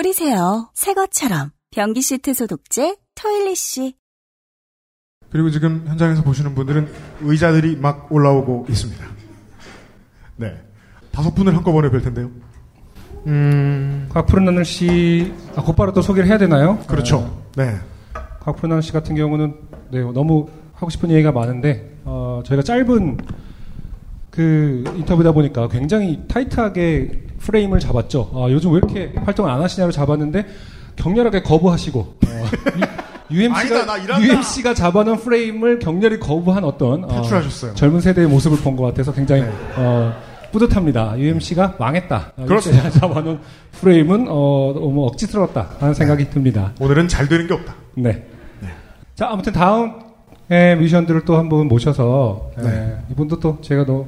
[0.00, 0.70] 뿌리세요.
[0.72, 1.50] 새 것처럼.
[1.70, 3.96] 변기 시트 소독제 토일리쉬.
[5.30, 6.88] 그리고 지금 현장에서 보시는 분들은
[7.20, 9.04] 의자들이 막 올라오고 있습니다.
[10.36, 10.58] 네.
[11.12, 12.30] 다섯 분을 한꺼번에 뵐 텐데요.
[13.26, 16.78] 음, 곽푸른 하늘 씨, 아, 곧바로 또 소개를 해야 되나요?
[16.86, 17.44] 그렇죠.
[17.54, 17.78] 네.
[18.40, 19.54] 곽푸른 하늘 씨 같은 경우는
[19.90, 23.18] 네, 너무 하고 싶은 얘기가 많은데 어, 저희가 짧은
[24.30, 28.30] 그 인터뷰다 보니까 굉장히 타이트하게 프레임을 잡았죠.
[28.34, 30.46] 아, 요즘 왜 이렇게 활동을 안 하시냐고 잡았는데
[30.96, 32.16] 격렬하게 거부하시고 어,
[33.30, 34.20] UMC가 아니다.
[34.20, 37.74] UMC가 잡아놓은 프레임을 격렬히 거부한 어떤 어, 탈출하셨어요.
[37.74, 39.50] 젊은 세대의 모습을 본 것 같아서 굉장히 네.
[39.76, 40.12] 어,
[40.52, 41.18] 뿌듯합니다.
[41.18, 42.32] UMC가 망했다.
[42.36, 42.90] 어, 그렇습니다.
[42.90, 43.38] 잡아놓은
[43.80, 46.72] 프레임은 어, 너무 억지스러웠다 하는 생각이 듭니다.
[46.80, 47.74] 오늘은 잘 되는 게 없다.
[47.94, 48.24] 네.
[49.14, 49.92] 자, 아무튼 다음
[50.50, 52.96] 에, 뮤지션들을 또 한 분 모셔서 에, 네.
[53.12, 54.04] 이분도 또 제가 너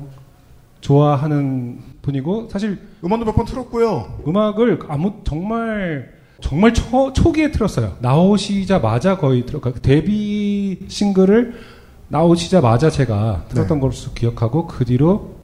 [0.83, 4.18] 좋아하는 분이고 사실 음원도 몇 번 틀었고요.
[4.27, 7.97] 음악을 아무 정말 정말 초, 초기에 틀었어요.
[8.01, 11.55] 나오시자마자 거의 들어 그러니까 데뷔 싱글을
[12.09, 13.81] 나오시자마자 제가 틀었던 네.
[13.81, 15.37] 걸로 기억하고 그 뒤로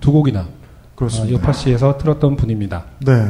[0.00, 0.48] 두 곡이나
[0.96, 1.36] 그렇습니다.
[1.36, 2.84] 어, 요파시에서 틀었던 분입니다.
[3.04, 3.28] 네.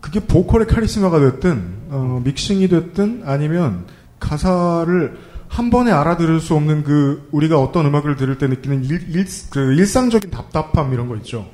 [0.00, 3.84] 그게 보컬의 카리스마가 됐든, 어, 믹싱이 됐든, 아니면
[4.20, 9.26] 가사를 한 번에 알아들을 수 없는 그, 우리가 어떤 음악을 들을 때 느끼는 일, 일,
[9.50, 11.48] 그 일상적인 답답함 이런 거 있죠.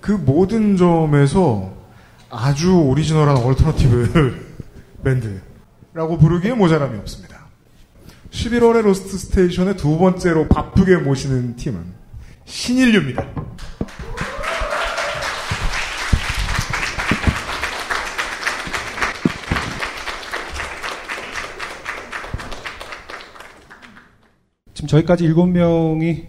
[0.00, 1.72] 그 모든 점에서
[2.30, 4.46] 아주 오리지널한 얼터너티브
[5.04, 7.38] 밴드라고 부르기에 모자람이 없습니다.
[8.30, 11.82] 11월의 로스트 스테이션의 두 번째로 바쁘게 모시는 팀은
[12.44, 13.26] 신인류입니다.
[24.78, 26.22] 지금 저희까지 일곱 명이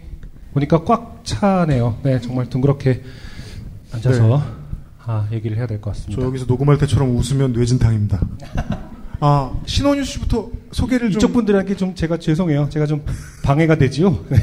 [0.54, 1.98] 보니까 꽉 차네요.
[2.02, 3.00] 네, 정말 둥그렇게
[3.92, 4.42] 앉아서
[5.06, 6.20] 아, 얘기를 해야 될 것 같습니다.
[6.20, 8.20] 저 여기서 녹음할 때처럼 웃으면 뇌진탕입니다.
[9.20, 11.18] 아, 신원유 씨부터 소개를 좀.
[11.18, 12.68] 이쪽 분들에게 좀 제가 죄송해요.
[12.70, 13.04] 제가 좀
[13.44, 14.18] 방해가 되지요.
[14.28, 14.38] 네.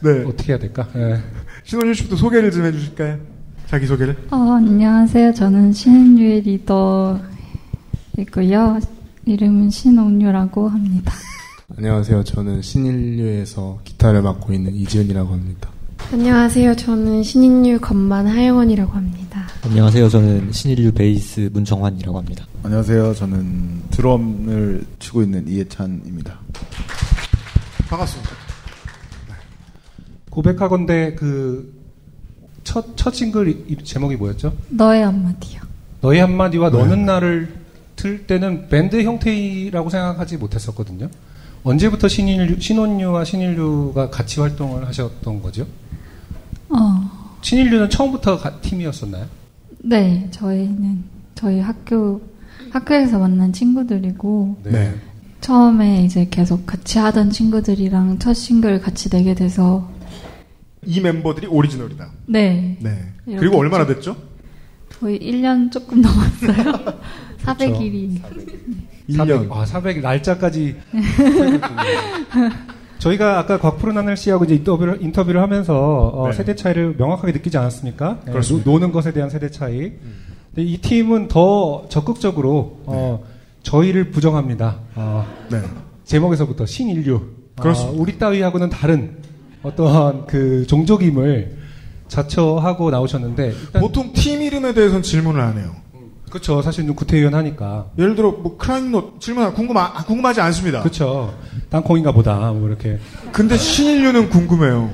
[0.02, 0.24] 네.
[0.24, 0.88] 어떻게 해야 될까?
[0.94, 1.20] 네.
[1.64, 3.18] 신원유 씨부터 소개를 좀 해주실까요?
[3.66, 4.16] 자기 소개를.
[4.30, 5.34] 어, 안녕하세요.
[5.34, 6.40] 저는 신인류의
[8.16, 8.80] 리더이고요.
[9.26, 11.12] 이름은 신온유라고 합니다.
[11.76, 12.24] 안녕하세요.
[12.24, 15.70] 저는 신인류에서 기타를 맡고 있는 이지은이라고 합니다.
[16.12, 16.74] 안녕하세요.
[16.76, 19.46] 저는 신인류 건반 하영원이라고 합니다.
[19.64, 20.08] 안녕하세요.
[20.08, 22.46] 저는 신인류 베이스 문정환이라고 합니다.
[22.64, 23.14] 안녕하세요.
[23.14, 26.38] 저는 드럼을 치고 있는 이해찬입니다.
[27.88, 28.30] 반갑습니다.
[30.30, 31.78] 고백하건대 그
[32.62, 34.52] 첫, 첫 싱글 이- 제목이 뭐였죠?
[34.68, 35.60] 너의 한마디요.
[36.02, 36.78] 너의 한마디와 네.
[36.78, 37.52] 너는 나를
[37.96, 41.08] 틀 때는 밴드 형태라고 생각하지 못했었거든요.
[41.62, 45.66] 언제부터 신인류, 신혼류와 신인류가 같이 활동을 하셨던 거죠?
[46.68, 46.76] 어,
[47.42, 49.26] 신인류는 처음부터 가- 팀이었었나요?
[49.82, 50.28] 네.
[50.30, 52.20] 저희는 저희 학교,
[52.70, 54.94] 학교에서 만난 친구들이고, 네.
[55.40, 59.90] 처음에 이제 계속 같이 하던 친구들이랑 첫 싱글 같이 내게 돼서,
[60.86, 62.10] 이 멤버들이 오리지널이다.
[62.26, 62.78] 네.
[62.80, 63.12] 네.
[63.38, 64.16] 그리고 얼마나 좀- 됐죠?
[64.98, 66.72] 거의 1년 조금 넘었어요.
[67.44, 68.20] 400일이.
[69.10, 69.16] 1년.
[69.16, 70.76] 400, 아, 400일 날짜까지.
[72.98, 76.34] 저희가 아까 곽푸른 하늘 씨하고 이제 인터뷰를, 인터뷰를 하면서 어, 네.
[76.34, 78.20] 세대 차이를 명확하게 느끼지 않았습니까?
[78.26, 78.70] 네, 그렇습니다.
[78.70, 79.92] 노, 는 것에 대한 세대 차이.
[80.54, 83.24] 근데 이 팀은 더 적극적으로 어,
[83.62, 84.80] 저희를 부정합니다.
[84.94, 85.62] 어, 네.
[86.04, 87.22] 제목에서부터 신인류.
[87.58, 87.96] 그렇습니다.
[87.96, 89.16] 어, 우리 따위하고는 다른
[89.62, 91.56] 어떠한 그 종족임을
[92.08, 95.74] 자처하고 나오셨는데 보통 팀 이름에 대해서는 질문을 안 해요.
[96.30, 96.62] 그렇죠.
[96.62, 97.90] 사실 좀 구태의연하니까.
[97.98, 100.80] 예를 들어, 뭐, 크라잉노, 질문, 궁금하, 아, 궁금하지 않습니다.
[100.80, 101.36] 그렇죠.
[101.68, 102.52] 땅콩인가 보다.
[102.52, 102.98] 뭐 이렇게.
[103.32, 104.90] 근데 신인류는 궁금해요.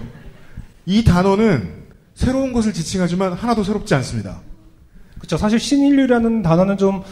[0.87, 4.41] 이 단어는 새로운 것을 지칭하지만 하나도 새롭지 않습니다.
[5.19, 5.37] 그렇죠.
[5.37, 7.03] 사실 신인류라는 단어는 좀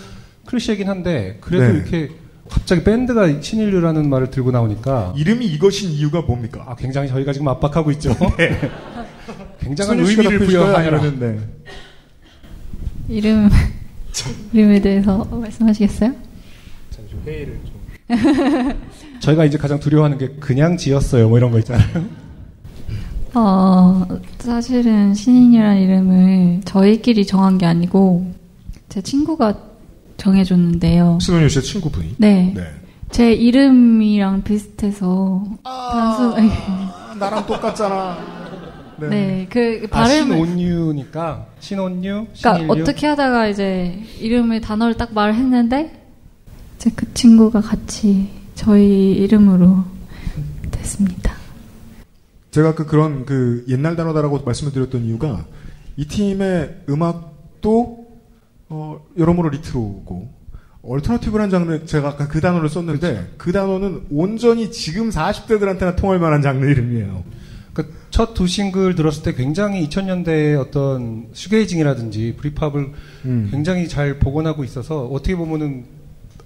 [0.46, 1.78] 클리셰이긴 한데 그래도 네.
[1.78, 2.10] 이렇게
[2.48, 6.64] 갑자기 밴드가 신인류라는 말을 들고 나오니까 이름이 이것인 이유가 뭡니까?
[6.66, 8.14] 아, 굉장히 저희가 지금 압박하고 있죠.
[8.38, 8.60] 네.
[9.60, 10.74] 굉장한 의미를.
[10.74, 11.38] 아니면은, 네.
[13.08, 13.50] 이름
[14.52, 16.12] 이름에 대해서 말씀하시겠어요?
[17.26, 17.74] 회의를 좀.
[19.20, 21.28] 저희가 이제 가장 두려워하는 게 그냥 지었어요.
[21.28, 22.04] 뭐 이런 거 있잖아요.
[23.34, 24.06] 어,
[24.38, 28.32] 사실은 신인이라는 이름을 저희끼리 정한 게 아니고
[28.88, 29.54] 제 친구가
[30.16, 31.18] 정해줬는데요.
[31.20, 32.14] 신원유 씨의 친구분이.
[32.18, 32.54] 네.
[33.10, 38.33] 제 이름이랑 비슷해서 단순 아, 나랑 똑같잖아.
[39.00, 42.72] 네, 그 아, 발음을 신온유니까 신온유, 그러니까 신일유.
[42.72, 46.00] 어떻게 하다가 이제 이름의 단어를 딱 말을 했는데
[46.76, 49.84] 이제 그 친구가 같이 저희 이름으로
[50.70, 51.34] 됐습니다.
[52.50, 55.44] 제가 그 그런 그 옛날 단어다라고 말씀을 드렸던 이유가
[55.96, 58.06] 이 팀의 음악도
[58.68, 60.28] 어, 여러모로 리트로고
[60.82, 66.66] 얼터너티브란 장르 제가 아까 그 단어를 썼는데 그 단어는 온전히 지금 40대들한테나 통할 만한 장르
[66.66, 67.24] 이름이에요.
[67.74, 72.92] 그첫두 싱글 들었을 때 굉장히 2000년대의 어떤 슈게이징이라든지 브리팝을
[73.24, 73.48] 음.
[73.50, 75.84] 굉장히 잘 복원하고 있어서 어떻게 보면은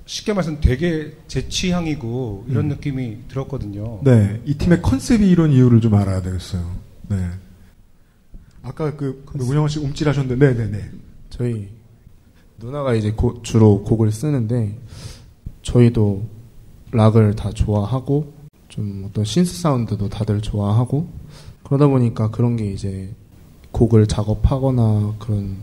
[0.07, 2.69] 쉽게 말해서 되게 제 취향이고 이런 음.
[2.71, 4.01] 느낌이 들었거든요.
[4.03, 6.65] 네, 이 팀의 컨셉이 이런 이유를 좀 알아야 되겠어요.
[7.09, 7.17] 네.
[8.63, 10.91] 아까 그 문영원 씨 움찔하셨는데, 네, 네, 네.
[11.29, 11.69] 저희
[12.59, 14.79] 누나가 이제 고- 주로 곡을 쓰는데
[15.63, 16.27] 저희도
[16.93, 18.33] 락을 다 좋아하고
[18.69, 21.09] 좀 어떤 신스 사운드도 다들 좋아하고
[21.65, 23.11] 그러다 보니까 그런 게 이제
[23.73, 25.57] 곡을 작업하거나 그런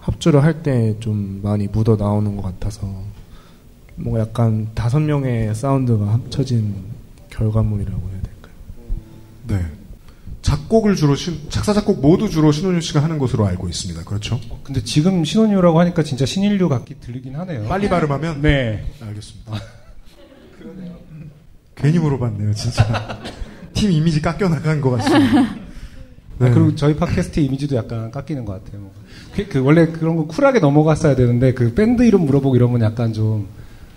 [0.00, 2.86] 합주를 할 때 좀 많이 묻어 나오는 것 같아서
[3.96, 6.74] 뭔가 약간 다섯 명의 사운드가 합쳐진
[7.30, 8.54] 결과물이라고 해야 될까요?
[9.48, 9.66] 네.
[10.42, 14.04] 작곡을 주로 신, 작사 작곡 모두 주로 신원유 씨가 하는 것으로 알고 있습니다.
[14.04, 14.38] 그렇죠?
[14.62, 17.64] 근데 지금 신혼유라고 하니까 진짜 신인류 같기 들리긴 하네요.
[17.66, 18.42] 빨리 발음하면?
[18.42, 18.84] 네.
[19.00, 19.52] 알겠습니다.
[21.76, 23.20] 괜히 물어봤네요, 진짜.
[23.72, 25.54] 팀 이미지 깎여 나간 것 같습니다.
[26.38, 26.48] 네.
[26.48, 28.82] 아, 그리고 저희 팟캐스트 이미지도 약간 깎이는 것 같아요.
[28.82, 28.92] 뭐.
[29.34, 33.46] 그, 그 원래 그런 거 쿨하게 넘어갔어야 되는데 그 밴드 이름 물어보고 이러면 약간 좀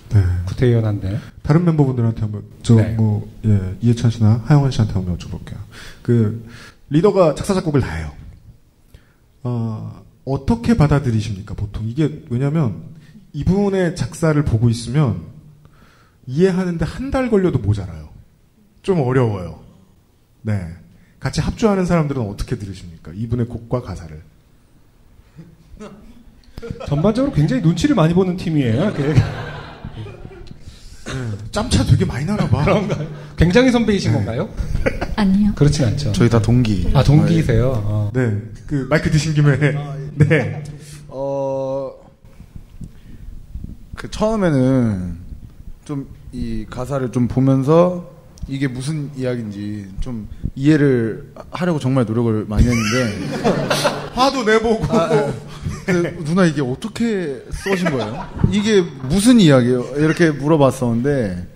[0.10, 0.22] 네.
[0.46, 1.20] 구태연한데.
[1.42, 2.94] 다른 멤버분들한테 한번 저 네.
[2.94, 5.58] 뭐 예, 이해찬 씨나 하영원 씨한테 한번 여쭤볼게요.
[6.02, 6.46] 그
[6.90, 8.12] 리더가 작사 작곡을 다 해요.
[9.44, 12.84] 어, 어떻게 받아들이십니까 보통 이게 왜냐하면
[13.34, 15.22] 이분의 작사를 보고 있으면
[16.40, 18.10] 이해하는데 한 달 걸려도 모자라요.
[18.84, 19.62] 좀 어려워요.
[20.44, 20.62] 네.
[21.20, 23.12] 같이 합주하는 사람들은 어떻게 들으십니까?
[23.16, 24.22] 이분의 곡과 가사를.
[26.88, 28.76] 전반적으로 굉장히 눈치를 많이 보는 팀이에요.
[28.92, 29.16] 이렇게.
[31.52, 32.64] 짬차 되게 많이 나나 봐.
[32.64, 33.08] 그런가요?
[33.36, 34.50] 굉장히 선배이신 건가요?
[35.16, 35.52] 아니요.
[35.56, 36.12] 그렇진 않죠.
[36.12, 36.92] 저희 다 동기.
[36.94, 37.72] 아, 동기세요?
[37.86, 38.12] 어.
[38.14, 38.38] 네.
[38.68, 39.58] 그 마이크 드신 김에
[40.16, 40.64] 네.
[41.08, 41.92] 어,
[43.96, 45.18] 그 처음에는
[45.86, 48.10] 좀 이 가사를 좀 보면서
[48.48, 53.54] 이게 무슨 이야기인지 좀 이해를 하려고 정말 노력을 많이 했는데
[54.14, 54.88] 화도 내보고
[55.86, 58.28] 그 누나 이게 어떻게 써진 거예요?
[58.52, 59.82] 이게 무슨 이야기예요?
[59.98, 61.48] 이렇게 물어봤었는데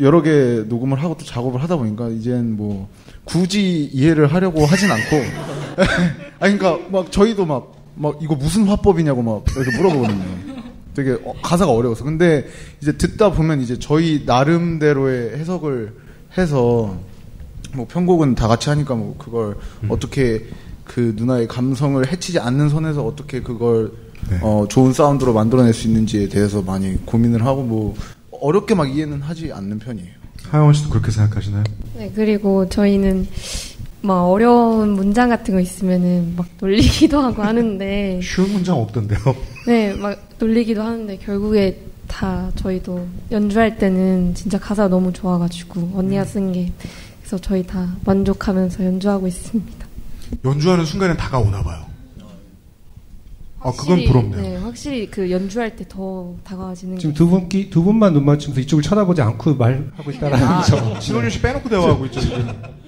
[0.00, 2.88] 여러 개 녹음을 하고 또 작업을 하다 보니까 이젠 뭐
[3.24, 5.16] 굳이 이해를 하려고 하진 않고
[6.40, 10.49] 아니 그러니까 막 저희도 막 막 이거 무슨 화법이냐고 막 이렇게 물어보거든요.
[10.94, 12.46] 되게 어, 가사가 어려워서 근데
[12.80, 15.92] 이제 듣다 보면 이제 저희 나름대로의 해석을
[16.36, 16.98] 해서
[17.72, 19.56] 뭐 편곡은 다 같이 하니까 뭐 그걸
[19.88, 20.46] 어떻게
[20.84, 23.92] 그 누나의 감성을 해치지 않는 선에서 어떻게 그걸
[24.42, 27.94] 어, 좋은 사운드로 만들어낼 수 있는지에 대해서 많이 고민을 하고 뭐
[28.30, 30.20] 어렵게 막 이해는 하지 않는 편이에요.
[30.50, 31.64] 하영원 씨도 그렇게 생각하시나요?
[31.96, 33.28] 네, 그리고 저희는
[34.02, 39.18] 막 어려운 문장 같은 거 있으면은 막 놀리기도 하고 하는데 쉬운 문장 없던데요.
[39.66, 46.52] 네, 막 놀리기도 하는데 결국에 다 저희도 연주할 때는 진짜 가사가 너무 좋아가지고 언니가 쓴
[46.52, 46.72] 게
[47.20, 49.86] 그래서 저희 다 만족하면서 연주하고 있습니다.
[50.44, 51.84] 연주하는 순간에 다가오나 봐요.
[53.62, 54.40] 아, 그건 부럽네요.
[54.42, 58.82] 네, 확실히 그 연주할 때 더 다가와지는 지금 게두 분끼 두 분만 눈 맞추면서 이쪽을
[58.82, 60.98] 쳐다보지 않고 말하고 있다라는 아, 점.
[60.98, 62.48] 신온유 씨 빼놓고 대화하고 있죠, 지금.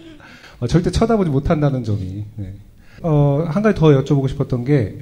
[0.63, 2.25] 어, 절대 쳐다보지 못한다는 점이.
[2.37, 2.55] 네.
[3.03, 4.97] 어, 한 가지 더 여쭤보고 싶었던 게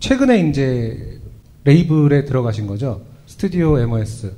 [0.00, 1.20] 최근에 이제
[1.62, 3.02] 레이블에 들어가신 거죠?
[3.26, 4.34] 스튜디오 MOS.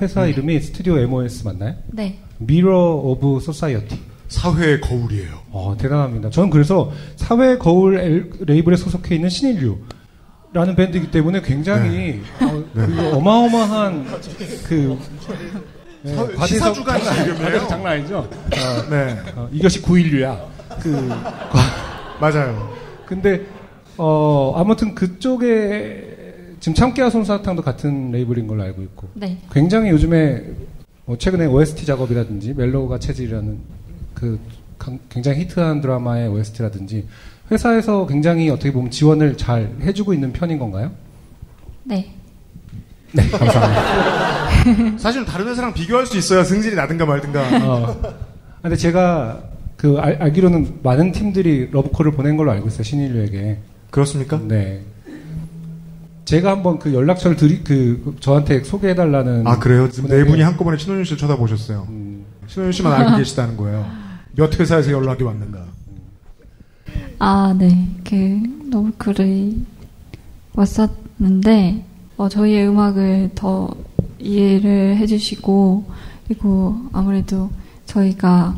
[0.00, 1.74] 회사 이름이 스튜디오 MOS 맞나요?
[1.88, 2.18] 네.
[2.38, 3.98] Mirror of Society.
[4.28, 5.40] 사회의 거울이에요.
[5.50, 6.30] 어, 대단합니다.
[6.30, 9.76] 저는 그래서 사회 거울 엘- 레이블에 소속해 있는 신인류
[10.52, 14.06] 라는 밴드이기 때문에 굉장히 어, 그 어마어마한
[14.68, 14.96] 그
[16.04, 17.00] 네, 시사주간.
[17.00, 18.18] 과대석 장난 아니죠?
[18.18, 19.16] 어, 네.
[19.36, 20.38] 어, 이것이 9인류야.
[20.80, 21.08] 그
[22.20, 22.74] 맞아요.
[23.06, 23.46] 근데
[23.96, 29.38] 어 아무튼 그쪽에 지금 참깨와 솜사탕도 같은 레이블인 걸로 알고 있고 네.
[29.52, 30.42] 굉장히 요즘에
[31.06, 33.58] 뭐 최근에 OST 작업이라든지 멜로우가 체질이라는
[34.14, 34.38] 그
[34.78, 37.06] 강- 굉장히 히트한 드라마의 OST라든지
[37.50, 40.90] 회사에서 굉장히 어떻게 보면 지원을 잘 해주고 있는 편인 건가요?
[41.84, 42.14] 네.
[43.12, 44.43] 네, 감사합니다.
[44.98, 47.40] 사실은 다른 회사랑 비교할 수 있어야 승질이 나든가 말든가.
[47.64, 48.00] 어.
[48.62, 49.42] 근데 제가
[49.76, 53.58] 그 알, 알기로는 많은 팀들이 러브콜을 보낸 걸로 알고 있어요 신인류에게.
[53.90, 54.40] 그렇습니까?
[54.46, 54.82] 네.
[56.24, 59.46] 제가 한번 그 연락처를 드리 그 저한테 소개해달라는.
[59.46, 59.90] 아 그래요?
[59.90, 61.86] 지금 네 분이 한꺼번에 신혼윤 씨를 쳐다보셨어요.
[61.90, 62.24] 음.
[62.46, 63.86] 신혼윤 씨만 알고 계시다는 거예요.
[64.34, 65.64] 몇 회사에서 연락이 왔는가.
[67.18, 67.88] 아, 네.
[68.08, 69.64] 그 러브콜이
[70.54, 71.84] 왔었는데
[72.16, 73.68] 어, 저희의 음악을 더
[74.24, 75.84] 이해를 해주시고
[76.26, 77.50] 그리고 아무래도
[77.86, 78.56] 저희가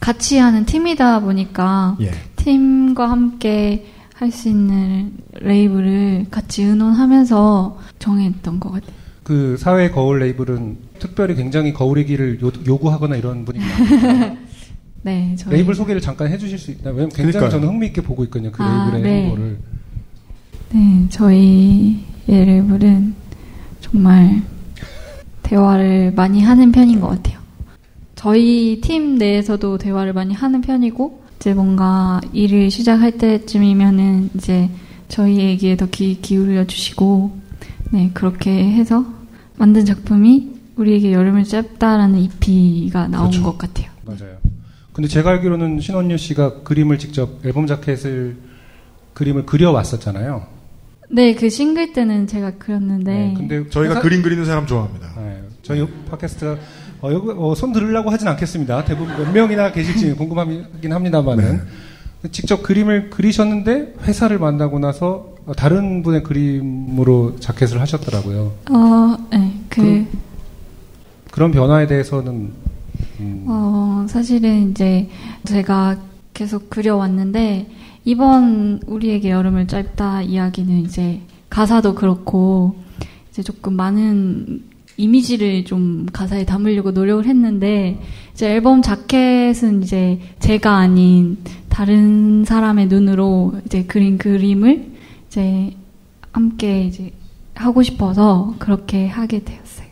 [0.00, 2.12] 같이 하는 팀이다 보니까 예.
[2.36, 8.92] 팀과 함께 할 수 있는 레이블을 같이 의논하면서 정했던 것 같아요.
[9.22, 14.36] 그 사회 거울 레이블은 특별히 굉장히 거울이기를 요, 요구하거나 이런 분인가요?
[15.02, 16.94] 네, 저희 레이블 소개를 잠깐 해주실 수 있나요?
[16.94, 17.50] 왜냐면 굉장히 그러니까요.
[17.50, 18.50] 저는 흥미있게 보고 있거든요.
[18.52, 19.22] 그 아, 레이블의 네.
[19.24, 19.58] 행보를.
[20.72, 23.14] 네, 저희의 레이블은
[23.80, 24.42] 정말
[25.54, 27.38] 대화를 많이 하는 편인 것 같아요.
[28.16, 34.68] 저희 팀 내에서도 대화를 많이 하는 편이고, 이제 뭔가 일을 시작할 때쯤이면은 이제
[35.08, 37.38] 저희 얘기에 더 귀 기울여 주시고,
[37.92, 39.04] 네, 그렇게 해서
[39.56, 43.44] 만든 작품이 우리에게 여름을 짧다라는 EP가 나온 그렇죠.
[43.44, 43.90] 것 같아요.
[44.04, 44.36] 맞아요.
[44.92, 48.36] 근데 제가 알기로는 신원유 씨가 그림을 직접 앨범 자켓을
[49.12, 50.46] 그림을 그려왔었잖아요.
[51.14, 55.12] 네, 그 싱글 때는 제가 그렸는데, 근데 저희가 회사- 그림 그리는 사람 좋아합니다.
[55.16, 56.56] 네, 저희 팟캐스트가
[57.02, 58.84] 어, 여기, 어, 손 들으려고 하진 않겠습니다.
[58.84, 61.60] 대부분 몇 명이나 계실지 궁금하긴 합니다만은
[62.32, 68.52] 직접 그림을 그리셨는데 회사를 만나고 나서 어, 다른 분의 그림으로 자켓을 하셨더라고요.
[68.70, 70.08] 어, 네, 그, 그럼-
[71.30, 72.50] 그런 변화에 대해서는
[73.20, 75.08] 음, 어, 사실은 이제
[75.44, 75.96] 제가
[76.32, 77.68] 계속 그려왔는데,
[78.04, 82.76] 이번 우리에게 여름을 짧다 이야기는 이제 가사도 그렇고,
[83.30, 84.62] 이제 조금 많은
[84.96, 88.00] 이미지를 좀 가사에 담으려고 노력을 했는데,
[88.32, 91.38] 이제 앨범 자켓은 이제 제가 아닌
[91.68, 94.92] 다른 사람의 눈으로 이제 그린 그림을
[95.26, 95.74] 이제
[96.32, 97.12] 함께 이제
[97.54, 99.83] 하고 싶어서 그렇게 하게 되었어요.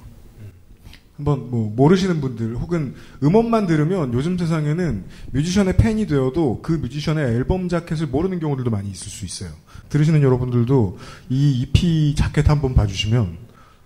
[1.22, 7.68] 한번 뭐 모르시는 분들 혹은 음원만 들으면 요즘 세상에는 뮤지션의 팬이 되어도 그 뮤지션의 앨범
[7.68, 9.50] 자켓을 모르는 경우들도 많이 있을 수 있어요.
[9.88, 10.98] 들으시는 여러분들도
[11.30, 13.38] 이 EP 자켓 한번 봐주시면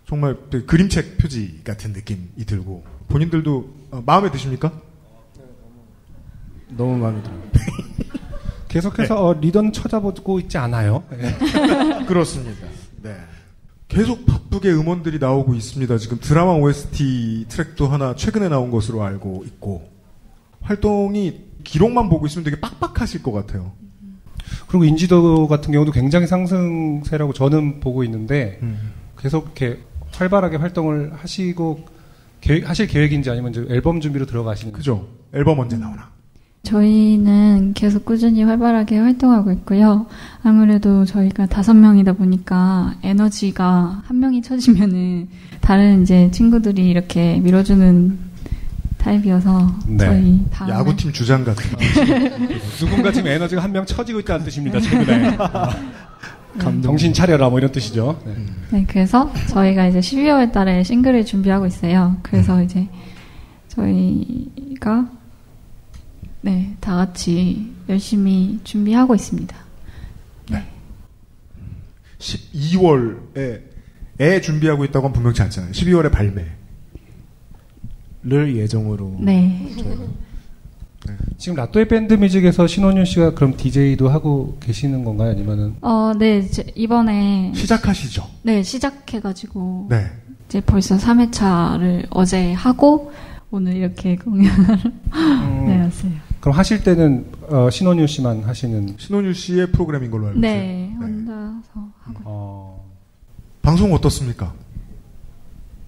[0.09, 4.73] 정말 그림책 표지 같은 느낌이 들고 본인들도 어, 마음에 드십니까?
[6.71, 7.43] 너무 마음에 들어요.
[8.69, 11.05] 계속해서 어, 리더는 찾아보고 있지 않아요.
[11.11, 11.37] 네.
[12.07, 12.67] 그렇습니다.
[13.03, 13.17] 네.
[13.97, 15.97] 계속 바쁘게 음원들이 나오고 있습니다.
[15.97, 19.89] 지금 드라마 OST 트랙도 하나 최근에 나온 것으로 알고 있고
[20.61, 23.73] 활동이 기록만 보고 있으면 되게 빡빡하실 것 같아요.
[24.69, 28.93] 그리고 인지도 같은 경우도 굉장히 상승세라고 저는 보고 있는데 음.
[29.19, 29.81] 계속 이렇게
[30.13, 31.87] 활발하게 활동을 하시고
[32.43, 34.77] 계획, 하실 계획인지 아니면 이제 앨범 준비로 들어가시는지.
[34.77, 35.09] 그죠?
[35.33, 36.11] 앨범 언제 나오나?
[36.63, 40.07] 저희는 계속 꾸준히 활발하게 활동하고 있고요.
[40.43, 45.29] 아무래도 저희가 다섯 명이다 보니까 에너지가 한 명이 처지면은
[45.61, 48.19] 다른 이제 친구들이 이렇게 밀어주는
[48.99, 49.97] 타입이어서 네.
[49.99, 51.65] 저희 다 야구팀 주장 같은.
[52.81, 54.81] 누군가 지금 에너지가 한 명 처지고 있다는 뜻입니다.
[54.81, 55.37] 최근에.
[56.59, 58.19] 감 정신 차려라 뭐 이런 뜻이죠.
[58.27, 58.35] 네.
[58.71, 62.17] 네, 그래서 저희가 이제 12월 달에 싱글을 준비하고 있어요.
[62.23, 62.89] 그래서 이제
[63.69, 65.07] 저희가
[66.47, 69.67] 네, 다 같이 열심히 준비하고 있습니다.
[72.19, 73.63] 12월에
[74.21, 75.73] 애 준비하고 있다고 는 분명치 않잖아요.
[75.73, 76.47] 12월에 발매.
[78.23, 79.69] 를 예정으로 네.
[81.37, 85.31] 지금 라또의 밴드 뮤직에서 신원윤 씨가 그럼 DJ도 하고 계시는 건가요?
[85.31, 88.27] 아니면은 어, 네, 이번에 시작하시죠.
[88.43, 90.11] 네, 시작해가지고 네.
[90.49, 93.13] 이제 벌써 3회차를 어제 하고
[93.53, 94.79] 오늘 이렇게 공연을
[95.67, 96.13] 네, 왔어요.
[96.47, 100.53] 그럼 하실 때는 어, 신원윤 씨만 하시는 신원유 씨의 프로그램인 걸로 알고 있어요.
[100.53, 102.93] 네, 혼자서 하고 어,
[103.63, 104.55] 방송 어떻습니까?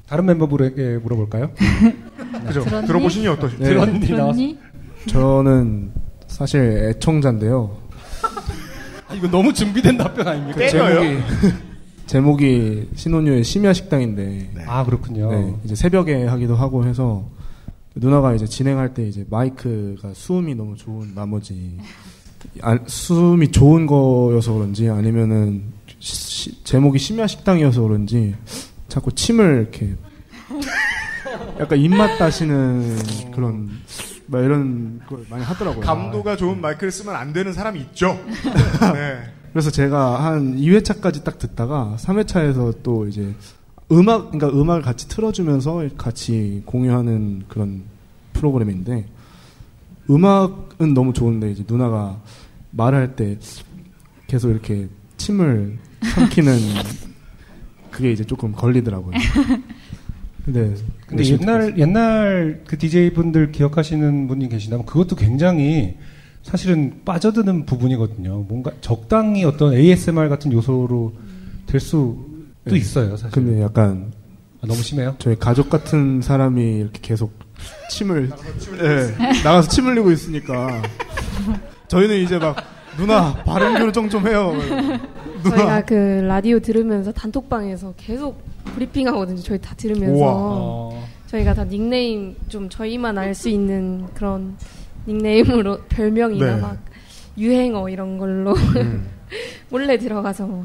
[0.09, 1.53] 다른 멤버분에게 물어볼까요?
[2.49, 2.65] 그죠?
[2.65, 2.87] 들었니?
[2.89, 3.63] 들어보시니 어떠신지.
[3.63, 3.69] 네.
[3.69, 4.01] 들었니?
[4.01, 4.59] 들었니?
[5.07, 5.93] 저는
[6.27, 7.79] 사실 애청자인데요.
[9.07, 10.59] 아, 이거 너무 준비된 답변 아닙니까?
[10.59, 11.19] 그 제목이
[12.07, 15.31] 제목이 신혼유의 심야 식당인데 아 그렇군요.
[15.31, 17.27] 네, 이제 새벽에 하기도 하고 해서
[17.95, 21.79] 누나가 이제 진행할 때 이제 마이크가 수음이 너무 좋은 나머지
[22.63, 25.65] 아, 수음이 좋은 거여서 그런지 아니면은
[25.99, 28.35] 시- 제목이 심야 식당이어서 그런지
[28.89, 29.95] 자꾸 침을 이렇게
[31.59, 32.97] 약간 입맛 따시는
[33.35, 33.71] 그런
[34.27, 35.81] 막 이런 걸 많이 하더라고요.
[35.81, 38.19] 감도가 좋은 마이크를 쓰면 안 되는 사람이 있죠.
[38.95, 39.21] 네.
[39.53, 43.35] 그래서 제가 한 2회차까지 딱 듣다가 3회차에서 또 이제
[43.91, 47.83] 음악, 그러니까 음악을 같이 틀어주면서 같이 공유하는 그런
[48.35, 49.07] 프로그램인데
[50.11, 52.21] 음악은 너무 좋은데 이제 누나가
[52.71, 53.39] 말할 때
[54.27, 55.79] 계속 이렇게 침을
[56.15, 56.59] 삼키는
[57.91, 59.15] 그게 이제 조금 걸리더라고요.
[60.45, 60.75] 근데
[61.07, 65.97] 근데 옛날 옛날 그 DJ 분들 기억하시는 분이 계시다면 그것도 굉장히
[66.43, 68.47] 사실은 빠져드는 부분이거든요.
[68.49, 71.13] 뭔가 적당히 어떤 ASMR 같은 요소로
[71.67, 72.28] 될 수도
[72.75, 72.81] 네.
[72.81, 73.17] 있어요.
[73.17, 73.31] 사실.
[73.31, 74.13] 근데 약간
[74.61, 75.15] 아, 너무 심해요?
[75.19, 77.33] 저희 가족 같은 사람이 이렇게 계속
[77.91, 78.31] 침을
[78.81, 79.15] 예,
[79.45, 80.83] 나가서 침 흘리고 있으니까
[81.89, 82.57] 저희는 이제 막
[82.97, 84.53] 누나 발음 교정 좀 해요.
[85.45, 85.95] 저희가 그
[86.27, 88.43] 라디오 들으면서 단톡방에서 계속
[88.75, 89.41] 브리핑 하거든요.
[89.41, 90.33] 저희 다 들으면서 우와.
[90.35, 94.57] 어, 저희가 다 닉네임 좀 저희만 알 수 있는 그런
[95.07, 96.61] 닉네임으로 별명이나 네.
[96.61, 96.77] 막
[97.39, 99.07] 유행어 이런 걸로 음.
[99.71, 100.65] 몰래 들어가서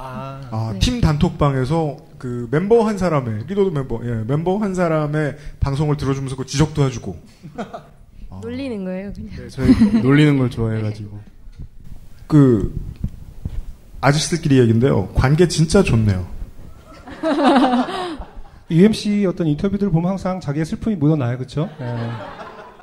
[0.00, 0.78] 아, 아, 네.
[0.78, 6.46] 팀 단톡방에서 그 멤버 한 사람의 리더도 멤버, 예, 멤버 한 사람의 방송을 들어주면서 그
[6.46, 7.16] 지적도 해주고.
[8.40, 9.30] 놀리는 거예요, 그냥.
[9.36, 9.68] 네, 저희
[10.00, 11.18] 놀리는 걸 좋아해가지고
[12.28, 12.78] 그
[14.00, 15.08] 아저씨들끼리 얘기인데요.
[15.14, 16.28] 관계 진짜 좋네요.
[18.70, 21.68] UMC 어떤 인터뷰들 보면 항상 자기의 슬픔이 묻어나요, 그렇죠?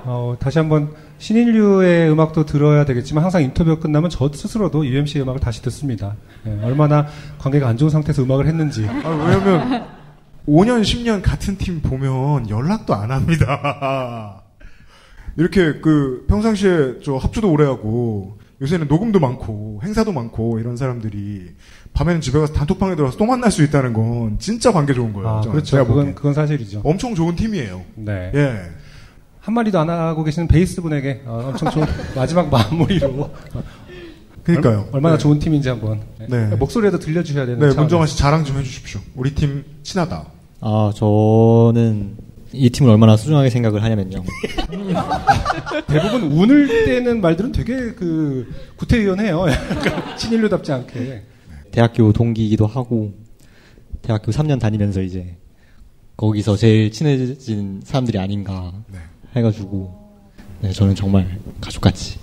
[0.04, 5.62] 어, 다시 한번 신인류의 음악도 들어야 되겠지만 항상 인터뷰가 끝나면 저 스스로도 UMC의 음악을 다시
[5.62, 6.16] 듣습니다.
[6.46, 7.08] 예, 얼마나
[7.40, 8.86] 관계가 안 좋은 상태에서 음악을 했는지.
[8.88, 9.88] 아, 왜냐면
[10.48, 14.44] 5년, 10년 같은 팀 보면 연락도 안 합니다.
[15.38, 21.56] 이렇게 그 평상시에 저 합주도 오래 하고 요새는 녹음도 많고 행사도 많고 이런 사람들이
[21.94, 25.28] 밤에는 집에 가서 단톡방에 들어가서 또 만날 수 있다는 건 진짜 관계 좋은 거예요.
[25.28, 25.86] 아, 그렇죠.
[25.86, 26.16] 그건.
[26.16, 26.82] 그건 사실이죠.
[26.84, 27.82] 엄청 좋은 팀이에요.
[27.96, 28.32] 네.
[28.34, 28.62] 예.
[29.46, 31.86] 한마디도 안 하고 계시는 베이스 분에게 어, 엄청 좋은
[32.16, 33.30] 마지막 마무리로.
[34.44, 34.88] 그러니까요.
[34.92, 35.22] 얼, 마나 네.
[35.22, 36.02] 좋은 팀인지 한번.
[36.28, 36.48] 네.
[36.56, 37.60] 목소리라도 들려주셔야 되는.
[37.60, 37.82] 네, 차원에서.
[37.82, 39.02] 문정아 씨 자랑 좀 해주십시오.
[39.16, 40.26] 우리 팀 친하다.
[40.62, 42.18] 아, 저는
[42.54, 44.24] 이 팀을 얼마나 소중하게 생각을 하냐면요.
[45.88, 49.46] 대부분 운을 떼는 말들은 되게 그 구태의연해요.
[49.50, 51.24] 약간 친일류답지 않게.
[51.72, 53.14] 대학교 동기이기도 하고,
[54.02, 55.38] 대학교 3년 다니면서 이제,
[56.18, 59.00] 거기서 제일 친해진 사람들이 아닌가 네.
[59.36, 60.18] 해가지고,
[60.62, 62.20] 네, 저는 정말 가족같이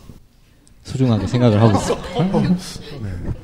[0.85, 3.35] 소중하게 생각을 하고 있습니다.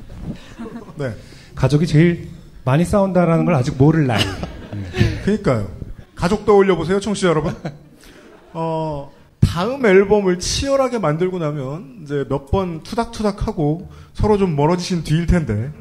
[0.97, 1.13] 네.
[1.55, 2.29] 가족이 제일
[2.65, 4.21] 많이 싸운다라는 걸 아직 모를 나이.
[5.23, 5.69] 그니까요.
[6.15, 7.55] 가족 떠올려 보세요, 청취자 여러분.
[8.53, 15.71] 어, 다음 앨범을 치열하게 만들고 나면 이제 몇 번 투닥투닥하고 서로 좀 멀어지신 뒤일 텐데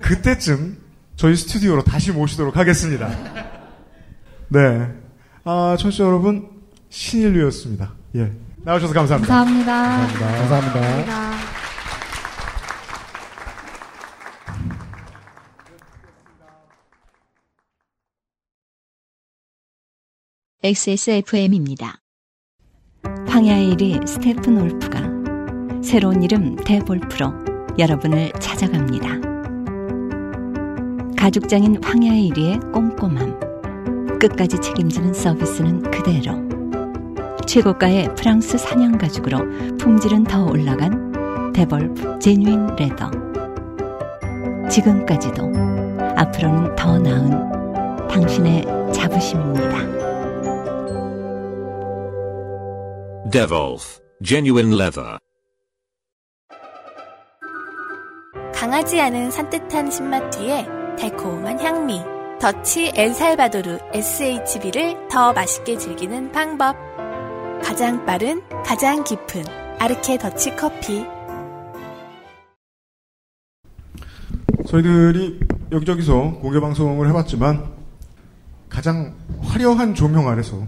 [0.00, 0.78] 그때쯤
[1.16, 3.08] 저희 스튜디오로 다시 모시도록 하겠습니다.
[4.48, 4.88] 네.
[5.44, 6.48] 아, 청취자 여러분,
[6.90, 7.92] 신인류였습니다.
[8.16, 8.30] 예.
[8.58, 9.34] 나와주셔서 감사합니다.
[9.34, 10.04] 감사합니다.
[10.20, 11.60] 감사합니다.
[20.62, 22.02] XSFM입니다.
[23.26, 25.00] 황야의 1위 스테픈 올프가
[25.82, 27.32] 새로운 이름 대볼프로
[27.78, 29.20] 여러분을 찾아갑니다.
[31.16, 36.49] 가죽장인 황야의 1위의 꼼꼼함, 끝까지 책임지는 서비스는 그대로.
[37.46, 39.38] 최고가의 프랑스 산양 가죽으로
[39.78, 43.10] 품질은 더 올라간 데볼프 genuine leather.
[44.70, 45.42] 지금까지도
[46.16, 49.90] 앞으로는 더 나은 당신의 자부심입니다.
[53.30, 55.18] Devolf, genuine leather.
[58.54, 60.66] 강하지 않은 산뜻한 신맛 뒤에
[60.98, 62.02] 달콤한 향미.
[62.40, 66.76] 더치 엘살바도르 SHB를 더 맛있게 즐기는 방법.
[67.62, 69.44] 가장 빠른, 가장 깊은
[69.78, 71.04] 아르케 더치 커피.
[74.68, 75.40] 저희들이
[75.72, 77.64] 여기저기서 공개 방송을 해봤지만
[78.68, 80.64] 가장 화려한 조명 아래서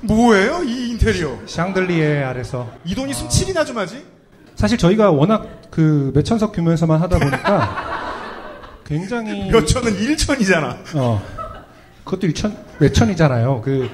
[0.00, 1.38] 뭐예요 이 인테리어?
[1.46, 4.04] 샹들리에 아래서 이 돈이 숨칠이나 좀 하지?
[4.56, 7.92] 사실 저희가 워낙 그 몇천석 규모에서만 하다 보니까
[8.84, 10.96] 굉장히 몇 천은 1천이잖아.
[10.96, 11.22] 어.
[12.04, 13.62] 그것도 1천, 몇천이잖아요.
[13.62, 13.88] 그,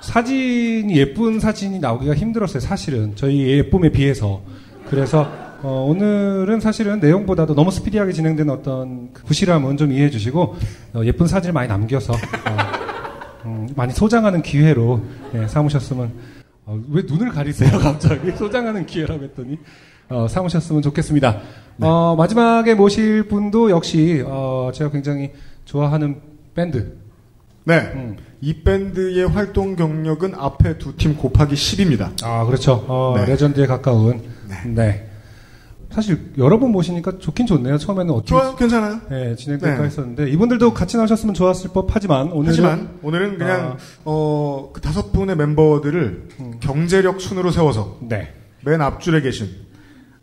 [0.00, 3.12] 사진이, 예쁜 사진이 나오기가 힘들었어요, 사실은.
[3.16, 4.42] 저희 예쁨에 비해서.
[4.88, 5.30] 그래서,
[5.62, 10.56] 어, 오늘은 사실은 내용보다도 너무 스피디하게 진행된 어떤 그 부실함은 좀 이해해 주시고,
[10.94, 15.02] 어, 예쁜 사진을 많이 남겨서, 어, 음, 많이 소장하는 기회로,
[15.34, 16.12] 예, 삼으셨으면,
[16.66, 18.32] 어, 왜 눈을 가리세요, 갑자기?
[18.36, 19.58] 소장하는 기회라고 했더니,
[20.08, 21.40] 어, 삼으셨으면 좋겠습니다.
[21.80, 25.30] 어, 마지막에 모실 분도 역시, 어, 제가 굉장히
[25.66, 26.20] 좋아하는
[26.54, 26.96] 밴드.
[27.64, 27.78] 네.
[27.94, 32.10] 음, 이 밴드의 활동 경력은 앞에 두 팀 곱하기 10입니다.
[32.24, 32.84] 아, 그렇죠.
[32.88, 33.26] 어, 네.
[33.26, 34.22] 레전드에 가까운.
[34.66, 35.06] 네.
[35.90, 37.76] 사실 여러 번 모시니까 좋긴 좋네요.
[37.76, 39.00] 처음에는 어떻게 좋아요, 괜찮아요.
[39.10, 39.84] 네, 진행될까 네.
[39.86, 46.28] 했었는데 이분들도 같이 나오셨으면 좋았을 법하지만 오늘은 하지만 오늘은 그냥 어, 그 다섯 분의 멤버들을
[46.60, 48.08] 경제력 순으로 세워서 음.
[48.08, 48.32] 네.
[48.64, 49.48] 맨 앞줄에 계신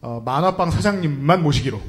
[0.02, 1.80] 어, 만화방 사장님만 모시기로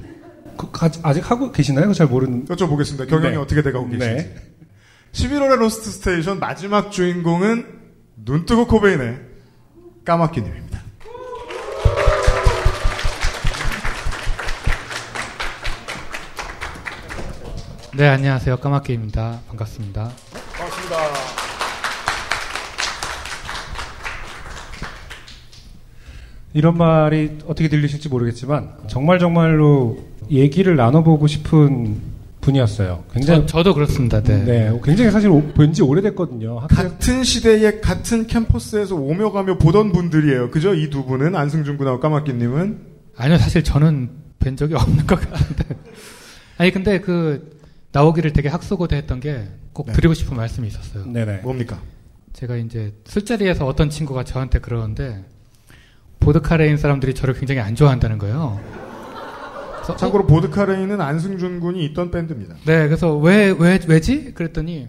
[0.57, 1.93] 그, 가- 아직 하고 계시나요?
[1.93, 2.47] 잘 모르는.
[2.47, 3.09] 여쭤보겠습니다.
[3.09, 3.37] 경영이 네.
[3.37, 3.99] 어떻게 돼가고 네.
[3.99, 4.31] 계신지.
[5.13, 7.67] 11월의 로스트 스테이션 마지막 주인공은
[8.17, 9.21] 눈뜨고 코베인의
[10.05, 10.79] 깜악귀님입니다.
[17.97, 18.59] 네, 안녕하세요.
[18.59, 19.41] 깜악귀입니다.
[19.49, 20.13] 반갑습니다.
[20.57, 20.99] 반갑습니다.
[26.55, 29.99] 이런 말이 어떻게 들리실지 모르겠지만 정말 정말로
[30.31, 32.18] 얘기를 나눠보고 싶은
[32.53, 33.05] 분이었어요.
[33.13, 34.23] 굉장히 저, 도 그렇습니다.
[34.23, 34.45] 네.
[34.45, 36.59] 네, 굉장히 사실 오- 뵌지 오래됐거든요.
[36.59, 40.51] 학교 같은 시대에 같은 캠퍼스에서 오며 가며 보던 분들이에요.
[40.51, 40.75] 그죠?
[40.75, 42.79] 이 두 분은 안승준 군하고 까마귀님은
[43.17, 45.65] 아니요, 사실 저는 뵌 적이 없는 것 같은데.
[46.57, 47.59] 아니, 근데 그,
[47.93, 49.93] 나오기를 되게 학수고대했던 게꼭 네.
[49.93, 51.05] 드리고 싶은 말씀이 있었어요.
[51.07, 51.39] 네네.
[51.39, 51.81] 뭡니까?
[52.33, 55.25] 제가 이제 술자리에서 어떤 친구가 저한테 그러는데,
[56.21, 58.61] 보드카레인 사람들이 저를 굉장히 안 좋아한다는 거예요.
[59.97, 62.57] 참고로 보드카레인은 안승준 군이 있던 밴드입니다.
[62.65, 64.35] 네, 그래서 왜, 왜, 왜지?
[64.35, 64.89] 그랬더니,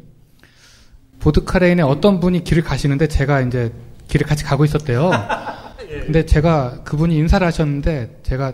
[1.20, 3.74] 보드카레인에 어떤 분이 길을 가시는데 제가 이제
[4.08, 5.12] 길을 같이 가고 있었대요.
[6.06, 8.54] 근데 제가 그분이 인사를 하셨는데 제가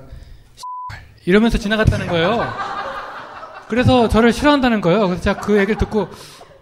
[1.26, 2.46] 이러면서 지나갔다는 거예요.
[3.68, 5.08] 그래서 저를 싫어한다는 거예요.
[5.08, 6.08] 그래서 제가 그 얘기를 듣고,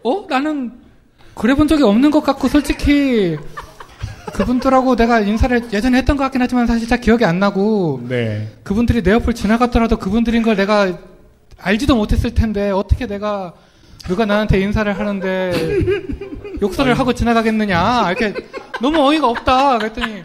[0.03, 0.25] 어?
[0.29, 0.71] 나는
[1.35, 3.37] 그래 본 적이 없는 것 같고, 솔직히
[4.33, 8.51] 그분들하고 내가 인사를 예전에 했던 것 같긴 하지만 사실 잘 기억이 안 나고, 네.
[8.63, 10.97] 그분들이 내 옆을 지나갔더라도 그분들인 걸 내가
[11.59, 13.53] 알지도 못했을 텐데 어떻게 내가
[14.07, 15.53] 누가 나한테 인사를 하는데
[16.61, 18.33] 욕설을 하고 지나가겠느냐 이렇게
[18.81, 20.23] 너무 어이가 없다 그랬더니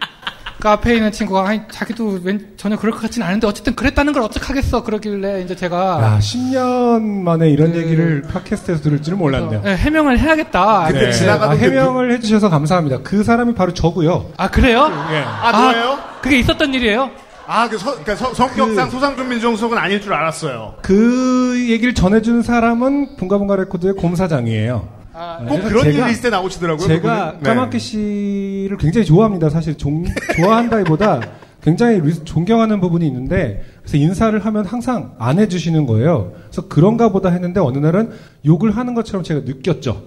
[0.61, 4.23] 그 앞에 있는 친구가 아니 자기도 웬, 전혀 그럴 것 같지는 않은데 어쨌든 그랬다는 걸
[4.23, 9.63] 어떡하겠어 그러길래 이제 제가 아, 10년 만에 이런 그- 얘기를 팟캐스트에서 들을 줄은 몰랐네요.
[9.63, 11.29] 네, 해명을 해야겠다 네.
[11.31, 12.99] 아, 해명을 해주셔서 감사합니다.
[13.05, 14.33] 그 사람이 바로 저고요.
[14.37, 14.91] 아 그래요?
[15.13, 15.23] 예.
[15.25, 15.99] 아, 너예요?
[16.23, 17.09] 그게 있었던 일이에요?
[17.47, 20.75] 아, 그 서, 그러니까 서- 성격상 소상준 민정수석은 아닐 줄 알았어요.
[20.83, 24.98] 그 얘기를 전해준 사람은 bun가bun가 레코드의 곰 사장이에요.
[25.21, 26.87] 아, 꼭 그런 일이 있을 때 나오시더라고요.
[26.87, 27.39] 제가.
[27.41, 27.49] 네.
[27.49, 29.51] 깜악귀 씨를 굉장히 좋아합니다.
[29.51, 30.05] 사실 종,
[30.37, 31.21] 좋아한다기보다
[31.63, 36.33] 굉장히 리- 존경하는 부분이 있는데 그래서 인사를 하면 항상 안 해주시는 거예요.
[36.45, 38.11] 그래서 그런가 보다 했는데 어느 날은
[38.47, 40.03] 욕을 하는 것처럼 제가 느꼈죠.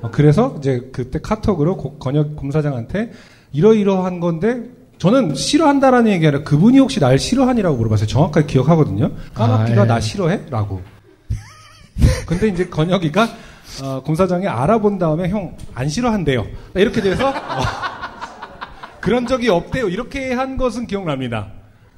[0.00, 3.12] 어, 그래서 이제 그때 카톡으로 고- 건혁 곰사장한테
[3.52, 4.62] 이러이러한 건데
[4.96, 8.06] 저는 싫어한다라는 얘기 아니라 그분이 혹시 날 싫어하니라고 물어봤어요.
[8.06, 9.10] 정확하게 기억하거든요.
[9.34, 9.88] 까마귀가 아, 예.
[9.88, 10.40] 나 싫어해?
[10.50, 10.80] 라고.
[12.26, 13.28] 근데 이제 건혁이가
[13.82, 16.46] 어, 곰사장이 알아본 다음에 형 안 싫어한대요.
[16.74, 17.34] 이렇게 돼서 어,
[19.00, 19.88] 그런 적이 없대요.
[19.88, 21.48] 이렇게 한 것은 기억납니다.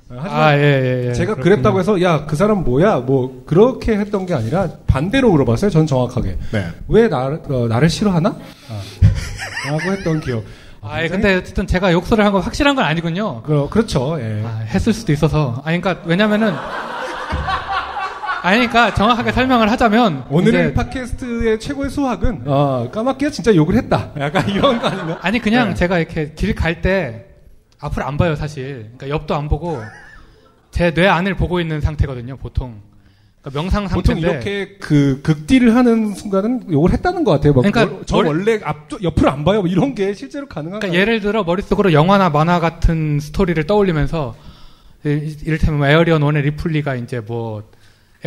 [0.08, 1.12] 어, 하지만 아, 예, 예, 예.
[1.12, 1.42] 제가 그렇군요.
[1.56, 5.70] 그랬다고 해서 야 그 사람 뭐야 뭐 그렇게 했던 게 아니라 반대로 물어봤어요.
[5.70, 6.66] 전 정확하게 네.
[6.88, 8.30] 왜 나를 어, 나를 싫어하나?
[8.30, 10.44] 아, 라고 했던 기억.
[10.80, 13.42] 아, 예, 근데 어쨌든 제가 욕설을 한 건 확실한 건 아니군요.
[13.42, 14.16] 그, 그렇죠.
[14.20, 14.42] 예.
[14.46, 15.60] 아, 했을 수도 있어서.
[15.64, 16.54] 아니, 그러니까 왜냐면은
[18.46, 24.12] 아니, 그러니까 정확하게 설명을 하자면 오늘의 팟캐스트의 최고의 수학은 어, 까맣게 진짜 욕을 했다.
[24.18, 25.18] 약간 이런 거 아닌가?
[25.20, 25.74] 아니 그냥 네.
[25.74, 27.24] 제가 이렇게 길 갈 때
[27.80, 28.90] 앞을 안 봐요 사실.
[28.96, 29.80] 그러니까 옆도 안 보고
[30.70, 32.80] 제 뇌 안을 보고 있는 상태거든요 보통.
[33.42, 34.30] 그러니까 명상 보통 상태인데.
[34.30, 37.52] 이렇게 그 극딜을 하는 순간은 욕을 했다는 것 같아요.
[37.52, 39.62] 막 그러니까 월- 저 머리- 원래 앞 옆을 안 봐요.
[39.62, 40.78] 뭐 이런 게 실제로 가능한가요?
[40.92, 44.36] 그러니까 예를 들어 머릿속으로 영화나 만화 같은 스토리를 떠올리면서
[45.04, 47.62] 이- 이를테면 뭐 에이리언 one의 리플리가 이제 뭐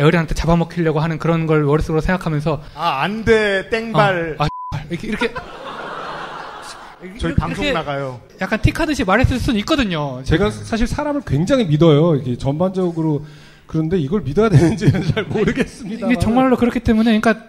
[0.00, 4.36] 에이리언한테 잡아먹히려고 하는 그런 걸 머릿속으로 생각하면서 아, 안 돼, 땡발.
[4.38, 5.32] 어, 아, 이렇게 이렇게
[7.18, 8.20] 저희 방송 나가요.
[8.40, 10.22] 약간 틱하듯이 말했을 수는 있거든요.
[10.24, 12.16] 제가 사실 사람을 굉장히 믿어요.
[12.16, 13.24] 이게 전반적으로
[13.66, 16.06] 그런데 이걸 믿어야 되는지는 잘 모르겠습니다.
[16.06, 17.44] 이게 정말로 그렇기 때문에 그러니까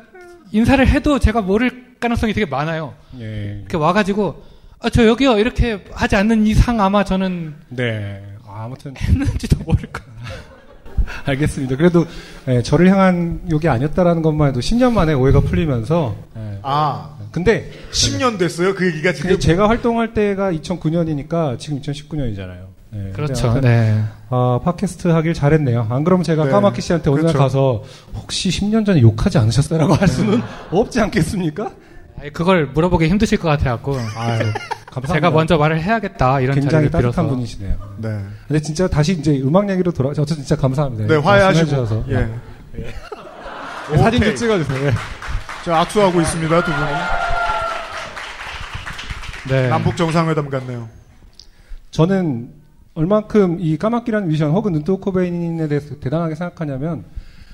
[0.51, 2.93] 인사를 해도 제가 모를 가능성이 되게 많아요.
[3.19, 3.59] 예.
[3.59, 4.43] 이렇게 와가지고
[4.79, 8.21] 아, 저 여기요 이렇게 하지 않는 이상 아마 저는 네.
[8.45, 10.11] 아무튼 했는지도 모를 거예요.
[11.25, 11.75] 알겠습니다.
[11.75, 12.05] 그래도
[12.47, 16.59] 예, 저를 향한 욕이 아니었다라는 것만 해도 10년 만에 오해가 풀리면서 예.
[16.63, 17.17] 아.
[17.31, 18.75] 근데 10년 됐어요?
[18.75, 19.29] 그 얘기가 지금?
[19.29, 22.71] 근데 제가 활동할 때가 2009년이니까 지금 2019년이잖아요.
[23.13, 23.61] 그렇죠.
[23.61, 24.03] 네.
[24.29, 25.87] 아, 팟캐스트 하길 잘했네요.
[25.89, 26.51] 안 그러면 제가 네.
[26.51, 27.37] 까마귀 씨한테 어느 날 그렇죠.
[27.39, 27.83] 가서
[28.15, 30.41] 혹시 10년 전에 욕하지 않으셨어요라고 할 수는
[30.71, 31.71] 없지 않겠습니까?
[32.21, 34.39] 아니, 그걸 물어보기 힘드실 것 같아갖고 아유,
[34.91, 35.13] 감사합니다.
[35.13, 37.75] 제가 먼저 말을 해야겠다 이런 굉장히 자리를 따뜻한 빌어서 분이시네요.
[37.97, 38.19] 네.
[38.47, 40.09] 근데 진짜 다시 이제 음악 얘기로 돌아.
[40.09, 41.07] 어쨌든 진짜 감사합니다.
[41.07, 42.05] 네, 화해하시고.
[42.09, 42.29] 예.
[42.73, 44.35] 네, 사진 좀 오케이.
[44.35, 44.85] 찍어주세요.
[44.85, 44.91] 예.
[45.65, 46.91] 저 악수하고 있습니다, 두 분이.
[49.49, 49.69] 네.
[49.69, 50.87] 남북 정상회담 같네요.
[51.89, 52.51] 저는
[52.93, 57.03] 얼만큼 이 깜악귀라는 뮤지션 혹은 눈뜨고 코베인에 대해서 대단하게 생각하냐면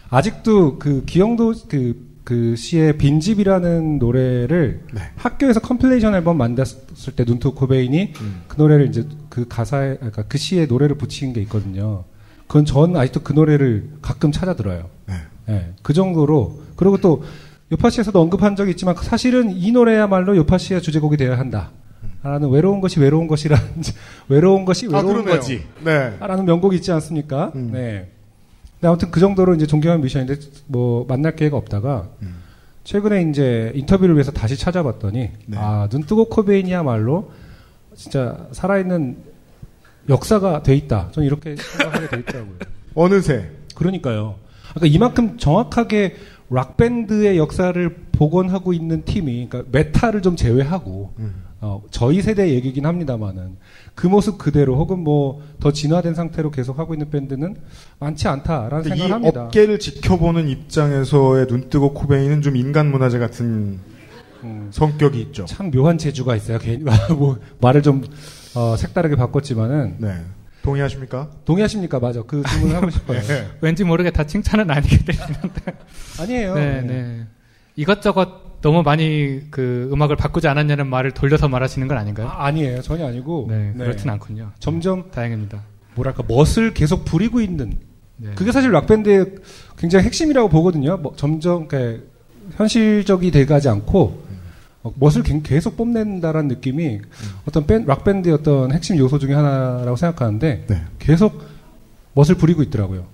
[0.10, 1.96] 아직도 그 기형도 그,
[2.28, 4.82] 그 씨의 빈집이라는 노래를
[5.16, 8.12] 학교에서 compilation 앨범 만들었을 때 눈뜨고 코베인이
[8.50, 12.04] 그 노래를 이제 그 가사에 그러니까 그 시에 노래를 붙인 게 있거든요.
[12.48, 14.90] 그건 전 아직도 그 노래를 가끔 찾아 들어요.
[15.46, 17.24] 네, 그 정도로 그리고 또
[17.72, 21.72] 요파시에서도 언급한 적이 있지만 사실은 이 노래야말로 요파시의 주제곡이 되어야 한다.
[22.24, 23.66] 라는 외로운 것이 외로운 것이라는
[24.28, 25.34] 외로운 것이 아, 외로운 그러네요.
[25.36, 25.64] 거지.
[25.82, 26.18] 네.
[26.20, 27.54] 라는 명곡이 있지 않습니까?
[27.56, 28.12] 네.
[28.80, 30.36] 근데 아무튼 그 정도로 이제 존경하는 뮤지션인데
[30.68, 32.10] 뭐 만날 기회가 없다가
[32.84, 37.32] 최근에 이제 인터뷰를 위해서 다시 찾아봤더니 아 눈뜨고 코베인이야말로
[37.96, 39.18] 진짜 살아있는
[40.10, 41.10] 역사가 돼 있다.
[41.12, 42.56] 저는 이렇게 생각하게 돼 있더라고요.
[42.96, 43.50] 어느새.
[43.76, 44.36] 그러니까요.
[44.74, 46.16] 그러니까 이만큼 정확하게
[46.50, 51.14] 락 밴드의 역사를 복원하고 있는 팀이 그러니까 메탈을 좀 제외하고
[51.60, 53.58] 어, 저희 세대 얘기긴 합니다만은
[53.96, 57.56] 그 모습 그대로 혹은 뭐 더 진화된 상태로 계속 하고 있는 밴드는
[58.00, 59.46] 많지 않다라는 이 생각을 합니다.
[59.46, 63.80] 업계를 지켜보는 입장에서의 눈뜨고 코베인은 좀 인간 문화재 같은
[64.72, 65.46] 성격이 있죠.
[65.46, 66.60] 참 묘한 재주가 있어요.
[66.60, 66.84] 괜히
[67.18, 68.04] 뭐 말을 좀
[68.56, 70.22] 어, 색다르게 바꿨지만은 네.
[70.62, 71.32] 동의하십니까?
[71.46, 72.00] 동의하십니까?
[72.00, 72.22] 맞아.
[72.22, 73.20] 그 질문을 하고 싶어요.
[73.22, 73.48] 네.
[73.62, 75.62] 왠지 모르게 다 칭찬은 아니게 들리는데.
[76.20, 76.54] 아니에요.
[76.56, 77.28] 네, 네.
[77.78, 82.28] 이것저것 너무 많이 그 음악을 바꾸지 않았냐는 말을 돌려서 말하시는 건 아닌가요?
[82.28, 83.46] 아, 니에요 전혀 아니고.
[83.50, 83.86] 네, 네.
[83.86, 84.52] 그렇진 않군요.
[84.60, 85.62] 점점 다행입니다.
[85.96, 87.78] 뭐랄까 멋을 계속 부리고 있는
[88.18, 88.32] 네.
[88.36, 89.36] 그게 사실 락 밴드의
[89.78, 90.98] 굉장히 핵심이라고 보거든요.
[90.98, 92.04] 뭐 점점 그러니까
[92.56, 94.24] 현실적이 돼가지 않고
[94.84, 97.00] 어, 멋을 갱- 계속 뽐낸다라는 느낌이
[97.48, 100.66] 어떤 밴, 락 밴드의 어떤 핵심 요소 중에 하나라고 생각하는데
[100.98, 101.44] 계속
[102.16, 103.06] 멋을 부리고 있더라고요.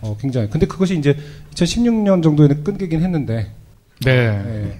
[0.00, 0.48] 어, 굉장히.
[0.50, 1.16] 근데 그것이 이제
[1.54, 3.52] 2016년 정도에는 끊기긴 했는데.
[4.04, 4.78] 네.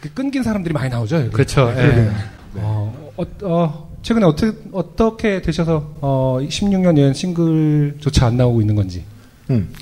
[0.00, 1.16] 그 끊긴 사람들이 많이 나오죠.
[1.16, 1.30] 여기.
[1.30, 1.72] 그렇죠.
[1.72, 1.84] 네, 예.
[1.86, 2.14] 그러게요.
[2.56, 9.04] 어, 어, 어, 최근에 어떻게 어떻게 되셔서 어, 16년엔 싱글조차 안 나오고 있는 건지.
[9.50, 9.72] 음.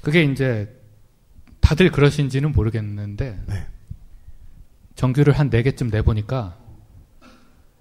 [0.00, 0.68] 그게 이제
[1.60, 3.66] 다들 그러신지는 모르겠는데 네.
[4.94, 6.56] 정규를 한 4개쯤 내보니까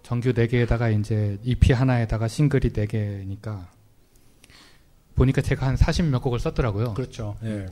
[0.03, 3.65] 정규 4개에다가 이제 EP 하나에다가 싱글이 4개니까
[5.15, 6.93] 보니까 제가 한 40 몇 곡을 썼더라고요.
[6.93, 7.35] 그렇죠.
[7.43, 7.67] 예.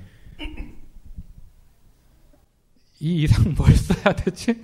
[2.99, 4.55] 이 이상 뭘 써야 되지?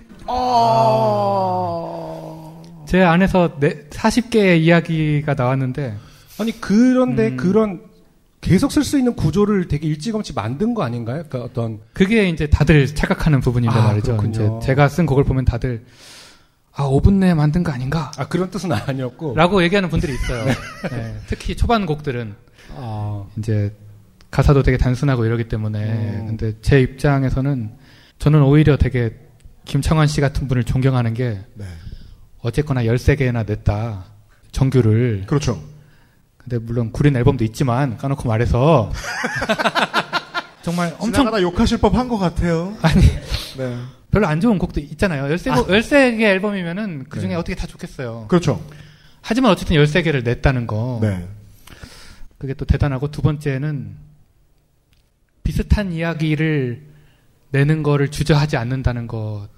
[2.86, 5.96] 제 안에서 네, 40개의 이야기가 나왔는데
[6.38, 7.36] 아니 그런데 음.
[7.36, 7.80] 그런
[8.40, 11.24] 계속 쓸 수 있는 구조를 되게 일찌감치 만든 거 아닌가요?
[11.28, 14.16] 그러니까 어떤 그게 이제 다들 착각하는 부분인데 아, 말이죠.
[14.16, 14.58] 그렇군요.
[14.60, 15.84] 이제 제가 쓴 곡을 보면 다들
[16.72, 18.12] 아 5분 내에 만든 거 아닌가?
[18.18, 19.34] 아 그런 뜻은 아니었고.
[19.34, 20.44] 라고 얘기하는 분들이 있어요.
[20.92, 22.34] 네, 특히 초반 곡들은
[22.76, 23.24] 아.
[23.38, 23.74] 이제
[24.30, 26.24] 가사도 되게 단순하고 이러기 때문에 음.
[26.28, 27.70] 근데 제 입장에서는
[28.18, 29.14] 저는 오히려 되게
[29.64, 31.66] 김창완 씨 같은 분을 존경하는 게 네.
[32.40, 34.04] 어쨌거나 13개나 냈다.
[34.52, 35.24] 정규를.
[35.26, 35.62] 그렇죠.
[36.38, 38.92] 근데 물론 구린 앨범도 있지만 까놓고 말해서
[40.62, 42.76] 정말 엄청 지나가다 욕하실 법한 것 같아요.
[42.82, 43.02] 아니
[43.56, 43.76] 네.
[44.10, 45.24] 별로 안 좋은 곡도 있잖아요.
[45.34, 47.34] 13곡, 13개 앨범이면은 그 중에 네.
[47.34, 48.26] 어떻게 다 좋겠어요.
[48.28, 48.64] 그렇죠.
[49.20, 51.00] 하지만 어쨌든 13개를 냈다는 거.
[51.02, 51.28] 네.
[52.38, 53.96] 그게 또 대단하고 두 번째는
[55.42, 56.82] 비슷한 이야기를
[57.56, 59.48] 내는 거를 주저하지 않는다는 거.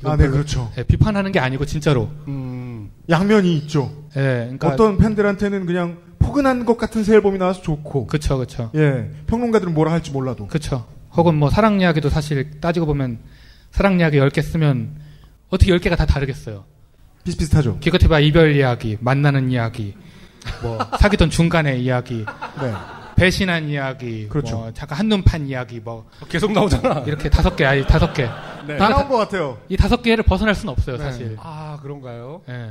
[0.00, 0.72] 이거 아, 네, 그렇죠.
[0.76, 2.10] 예, 비판하는 게 아니고 진짜로.
[2.26, 2.90] 음.
[3.08, 3.92] 양면이 있죠.
[4.16, 8.08] 예, 그러니까 어떤 팬들한테는 그냥 포근한 것 같은 새 앨범이 나와서 좋고.
[8.08, 8.70] 그쵸, 그쵸.
[8.74, 9.10] 예.
[9.28, 10.48] 평론가들은 뭐라 할지 몰라도.
[10.48, 10.86] 그쵸.
[11.12, 13.20] 혹은 뭐 사랑 이야기도 사실 따지고 보면
[13.70, 14.96] 사랑 이야기 10개 쓰면
[15.50, 16.64] 어떻게 10개가 다 다르겠어요.
[17.22, 17.78] 비슷비슷하죠.
[17.78, 19.94] 기껏해봐 이별 이야기, 만나는 이야기,
[20.62, 22.26] 뭐 사귀던 중간의 이야기,
[22.60, 22.72] 네.
[23.16, 24.56] 배신한 이야기, 그렇죠.
[24.56, 27.00] 뭐 잠깐 한눈 판 이야기, 뭐 계속 나오잖아.
[27.06, 28.28] 이렇게 다섯 개, 아니 다섯 개.
[28.66, 28.76] 네.
[28.76, 29.58] 다 나온 것 같아요.
[29.68, 31.04] 이 다섯 개를 벗어날 수는 없어요, 네.
[31.04, 31.36] 사실.
[31.40, 32.42] 아 그런가요?
[32.48, 32.70] 예.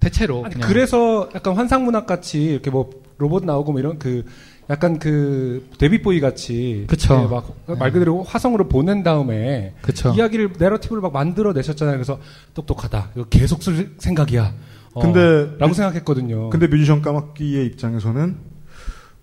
[0.00, 0.44] 대체로.
[0.44, 0.54] 아니.
[0.60, 4.24] 그래서 약간 환상 문학 같이 이렇게 뭐 로봇 나오고 뭐 이런 그
[4.68, 7.28] 약간 그 데뷔보이 같이 그쵸.
[7.30, 10.12] 이렇게 막말 그대로 화성으로 보낸 다음에 그쵸.
[10.14, 11.96] 이야기를 내러티브를 막 만들어 내셨잖아요.
[11.96, 12.18] 그래서
[12.54, 13.10] 똑똑하다.
[13.14, 14.54] 이거 계속 쓸 생각이야.
[14.94, 16.50] 어, 근데 라고 생각했거든요.
[16.50, 18.55] 근데 뮤지션 까마귀의 입장에서는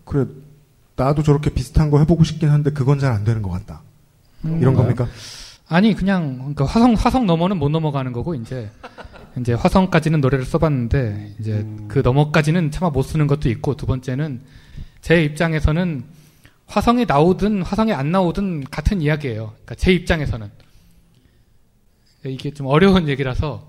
[0.06, 0.26] 그래
[0.95, 3.82] 나도 저렇게 비슷한 거 해보고 싶긴 한데 그건 잘 안 되는 것 같다.
[4.45, 4.74] 음, 이런?
[4.74, 5.08] 겁니까?
[5.68, 8.70] 아니 그냥 그러니까 화성 화성 넘어는 못 넘어가는 거고 이제
[9.39, 11.86] 이제 화성까지는 노래를 써봤는데 이제 음.
[11.88, 14.41] 그 넘어까지는 차마 못 쓰는 것도 있고 두 번째는
[15.01, 16.04] 제 입장에서는
[16.68, 19.51] 화성에 나오든 화성에 안 나오든 같은 이야기예요.
[19.54, 20.49] 그러니까 제 입장에서는
[22.26, 23.66] 이게 좀 어려운 얘기라서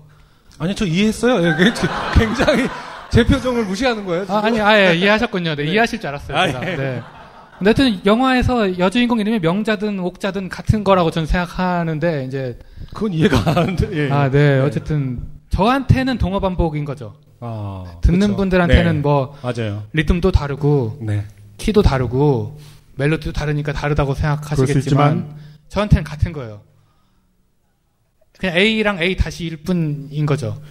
[0.59, 1.45] 아니 저 이해했어요.
[1.47, 1.55] 예,
[2.17, 2.67] 굉장히
[3.15, 4.25] 제 표정을 무시하는 거예요.
[4.27, 5.55] 아, 아니 아 예 이해하셨군요.
[5.55, 6.37] 네, 이해하실 줄 알았어요.
[6.37, 6.47] 아.
[6.47, 6.75] 예.
[6.75, 7.01] 네.
[7.57, 12.59] 근데 하여튼 영화에서 여주인공 이름이 명자든 옥자든 같은 거라고 저는 생각하는데 이제
[12.93, 13.89] 그건 이해가 안 하는데.
[13.93, 14.11] 예.
[14.11, 14.59] 아, 네.
[14.59, 17.15] 어쨌든 저한테는 동어 반복인 거죠.
[17.39, 18.35] 아, 듣는 그쵸.
[18.35, 19.01] 분들한테는 네.
[19.01, 19.83] 뭐 맞아요.
[19.93, 21.23] 리듬도 다르고 네.
[21.57, 22.59] 키도 다르고
[22.95, 25.35] 멜로디도 다르니까 다르다고 생각하시겠지만
[25.69, 26.61] 저한테는 같은 거예요.
[28.37, 30.61] 그냥 A랑 A 다시 일 뿐인 거죠.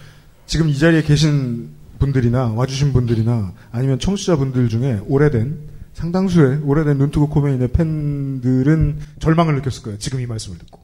[0.45, 1.69] 지금 이 자리에 계신
[2.05, 9.97] 분들이나 와주신 분들이나 아니면 청취자분들 중에 오래된 상당수의 오래된 눈뜨고 코메인의 팬들은 절망을 느꼈을 거예요.
[9.97, 10.83] 지금 이 말씀을 듣고.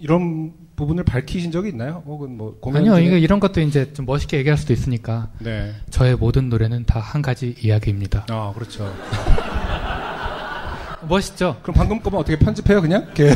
[0.00, 2.02] 이런 부분을 밝히신 적이 있나요?
[2.04, 5.30] 혹은 뭐 공연 아니요, 중에- 이거 이런 것도 이제 좀 멋있게 얘기할 수도 있으니까.
[5.38, 5.72] 네.
[5.90, 8.26] 저의 모든 노래는 다 한 가지 이야기입니다.
[8.28, 8.92] 아, 그렇죠.
[11.08, 11.58] 멋있죠?
[11.62, 13.02] 그럼 방금 거만 어떻게 편집해요, 그냥?
[13.04, 13.30] 이렇게.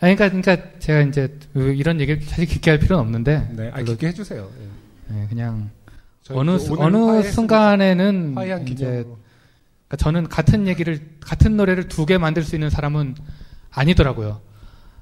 [0.00, 3.48] 아니, 그러니까, 그러니까 제가 이제 이런 얘기를 사실 깊게 할 필요는 없는데.
[3.52, 4.48] 네, 아, 깊게 해주세요.
[4.60, 4.64] 예.
[5.08, 5.70] 네, 그냥
[6.30, 9.18] 어느 그 수- 오늘 어느 화해했으니까 순간에는 화해한 이제 기념으로.
[9.88, 13.14] 그러니까 저는 같은 얘기를 같은 노래를 두 개 만들 수 있는 사람은
[13.70, 14.40] 아니더라고요.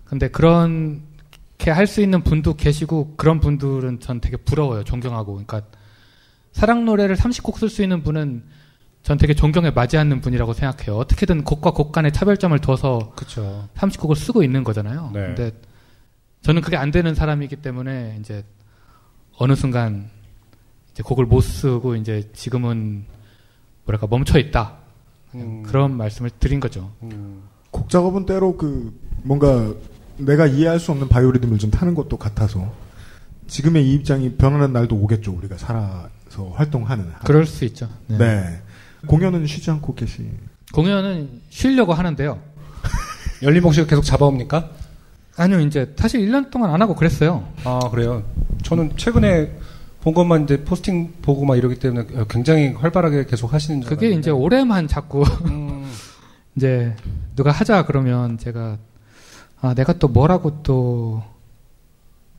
[0.05, 4.85] 근데 그렇게 할 수 있는 분도 계시고 그런 분들은 전 되게 부러워요.
[4.85, 5.33] 존경하고.
[5.35, 5.63] 그러니까
[6.53, 8.43] 사랑 노래를 30곡 쓸 수 있는 분은
[9.03, 10.97] 전 되게 존경에 맞지 않는 분이라고 생각해요.
[10.97, 13.69] 어떻게든 곡과 곡 간의 차별점을 둬서 그쵸.
[13.75, 15.11] 30곡을 쓰고 있는 거잖아요.
[15.15, 15.21] 네.
[15.35, 15.51] 근데
[16.43, 18.45] 저는 그게 안 되는 사람이기 때문에 이제
[19.43, 20.09] 어느 순간
[20.93, 23.05] 이제 곡을 못 쓰고 이제 지금은
[23.85, 24.77] 뭐랄까 멈춰 있다.
[25.35, 25.65] 음.
[25.65, 26.93] 그런 말씀을 드린 거죠.
[27.73, 29.75] 곡 작업은 때로 그 뭔가
[30.17, 32.73] 내가 이해할 수 없는 바이오리듬을 좀 타는 것도 같아서
[33.49, 35.33] 지금의 이 입장이 변하는 날도 오겠죠.
[35.33, 37.07] 우리가 살아서 활동하는.
[37.07, 37.15] 한.
[37.25, 37.89] 그럴 수 있죠.
[38.07, 38.19] 네.
[38.19, 38.63] 네.
[39.09, 40.31] 공연은 쉬지 않고 계시.
[40.73, 42.41] 공연은 쉬려고 하는데요.
[43.43, 44.71] 열린목 씨가 계속 잡아옵니까?
[45.37, 47.47] 아니요, 이제 사실 1년 동안 안 하고 그랬어요.
[47.65, 48.23] 아, 그래요?
[48.63, 49.51] 저는 최근에
[50.03, 54.21] 본 것만 이제 포스팅 보고 막 이러기 때문에 굉장히 활발하게 계속 하시는 줄 그게 알았는데.
[54.21, 55.91] 이제 올해만 자꾸 음.
[56.57, 56.95] 이제
[57.37, 58.79] 누가 하자 그러면 제가
[59.61, 61.23] 아 내가 또 뭐라고 또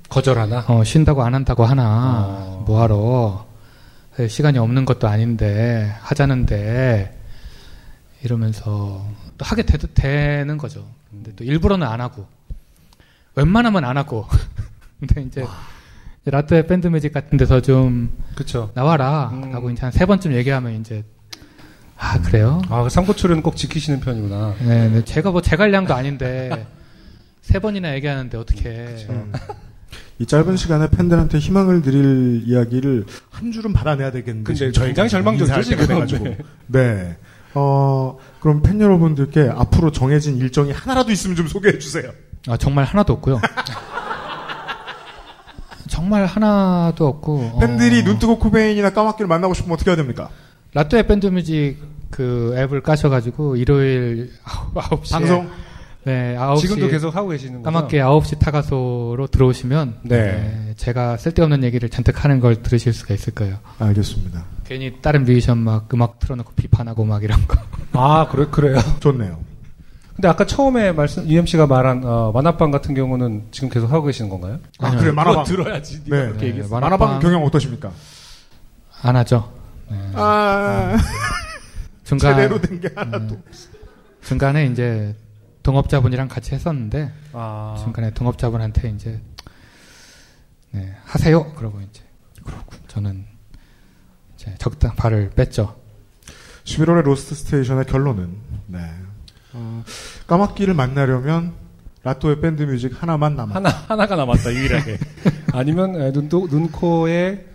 [0.10, 0.66] 거절하나?
[0.68, 2.64] 어, 쉰다고 안 한다고 하나 어.
[2.68, 3.48] 뭐하러
[4.20, 7.18] 에, 시간이 없는 것도 아닌데 하자는데
[8.24, 9.06] 이러면서
[9.38, 10.86] 또 하게 되, 되는 거죠.
[11.10, 12.28] 근데 또 일부러는 안 하고
[13.36, 14.26] 웬만하면 안 하고
[15.00, 15.46] 근데 이제
[16.26, 18.72] 라떼 밴드 뮤직 같은 데서 좀 그쵸.
[18.74, 19.52] 나와라 음.
[19.52, 21.04] 라고 이제 한 세 번쯤 얘기하면 이제
[21.98, 22.62] 아 그래요?
[22.70, 24.56] 아, 그 삼고초려는 꼭 지키시는 편이구나.
[24.66, 25.06] 네, 네.
[25.06, 26.66] 제가 뭐 제갈량도 아닌데
[27.42, 28.70] 세 번이나 얘기하는데 어떻게?
[29.10, 29.32] 음.
[30.20, 34.54] 이 짧은 시간에 팬들한테 희망을 드릴 이야기를 한 줄은 받아내야 되겠는데.
[34.54, 35.88] 근데 굉장히 절망적이죠, 지금.
[35.88, 36.24] 돼가지고.
[36.26, 36.38] 네.
[36.68, 37.18] 네.
[37.56, 42.12] 어, 그럼 팬 여러분들께 앞으로 정해진 일정이 하나라도 있으면 좀 소개해 주세요.
[42.48, 43.40] 아 정말 하나도 없고요.
[45.88, 47.52] 정말 하나도 없고.
[47.56, 50.30] 어, 팬들이 눈뜨고 코베인이나 깜악귀를 만나고 싶으면 어떻게 해야 됩니까?
[50.74, 51.78] 라떼 밴드 뮤직
[52.10, 54.32] 그 앱을 까셔가지고 일요일
[54.74, 55.50] 9시 방송?
[56.06, 57.64] 네, 9시 지금도 계속 하고 계시는 거죠?
[57.64, 60.18] 까맣게 9시 타가소로 들어오시면 네.
[60.18, 63.58] 네, 제가 쓸데없는 얘기를 잔뜩 하는 걸 들으실 수가 있을 거예요.
[63.80, 64.44] 알겠습니다.
[64.66, 67.58] 괜히 다른 뮤지션 막 음악 틀어놓고 비판하고 막 이런 거.
[67.94, 68.80] 아, 그래, 그래요?
[69.00, 69.40] 좋네요.
[70.16, 74.60] 근데 아까 처음에 말씀, UMC가 말한, 어, 만화방 같은 경우는 지금 계속 하고 계시는 건가요?
[74.80, 75.44] 아, 그래, 만화방.
[75.44, 76.04] 들어야지.
[76.06, 76.32] 네.
[76.34, 76.54] 네.
[76.64, 77.92] 만화방- 만화방 경영 어떠십니까?
[79.02, 79.52] 안 하죠.
[79.90, 79.98] 네.
[80.14, 80.96] 아,
[82.04, 83.42] 중간 제대로 된 게 하나도.
[84.24, 85.16] 중간에 이제
[85.64, 87.76] 동업자분이랑 같이 했었는데 아.
[87.84, 89.20] 중간에 동업자분한테 이제
[90.72, 91.54] 네, 하세요.
[91.54, 92.02] 그러고 이제
[92.44, 93.26] 그렇고 저는
[94.36, 95.76] 이제 적당 발을 뺐죠.
[96.66, 98.36] 11월의 Lost Station의 결론은
[98.68, 98.80] 네.
[99.54, 99.84] 어,
[100.28, 101.54] 깜악귀를 만나려면
[102.04, 103.56] 라또의 밴드 music 하나만 남았다.
[103.56, 104.98] 하나, 하나가 남았다, 유일하게.
[105.54, 107.46] 아니면, 에, 눈도, 눈코의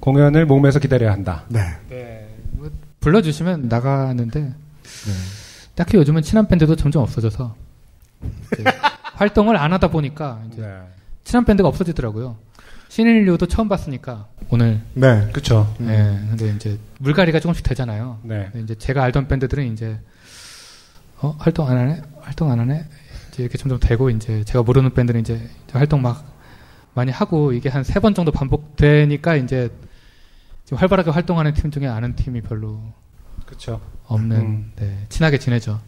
[0.00, 1.44] 공연을 몸에서 기다려야 한다.
[1.48, 1.60] 네.
[1.88, 2.70] 네, 뭐
[3.00, 4.52] 불러주시면 나가는데 네.
[5.74, 7.54] 딱히 요즘은 친한 밴드도 점점 없어져서
[9.14, 10.80] 활동을 안 하다 보니까 이제 네.
[11.24, 12.36] 친한 밴드가 없어지더라고요.
[12.88, 15.28] 신인류도 처음 봤으니까 오늘 네.
[15.32, 15.72] 그쵸.
[15.78, 15.96] 네,
[16.28, 18.18] 근데 이제 물갈이가 조금씩 되잖아요.
[18.22, 18.48] 네.
[18.52, 19.98] 근데 이제 제가 알던 밴드들은 이제
[21.22, 22.84] 어 활동 안 하네, 활동 안 하네,
[23.32, 26.24] 이제 이렇게 점점 되고 이제 제가 모르는 밴드는 이제 이제 활동 막
[26.94, 29.70] 많이 하고 이게 한 세 번 정도 반복되니까 이제
[30.64, 32.80] 지금 활발하게 활동하는 팀 중에 아는 팀이 별로
[33.46, 33.80] 그쵸.
[34.06, 34.72] 없는 음.
[34.76, 35.80] 네, 친하게 지내죠.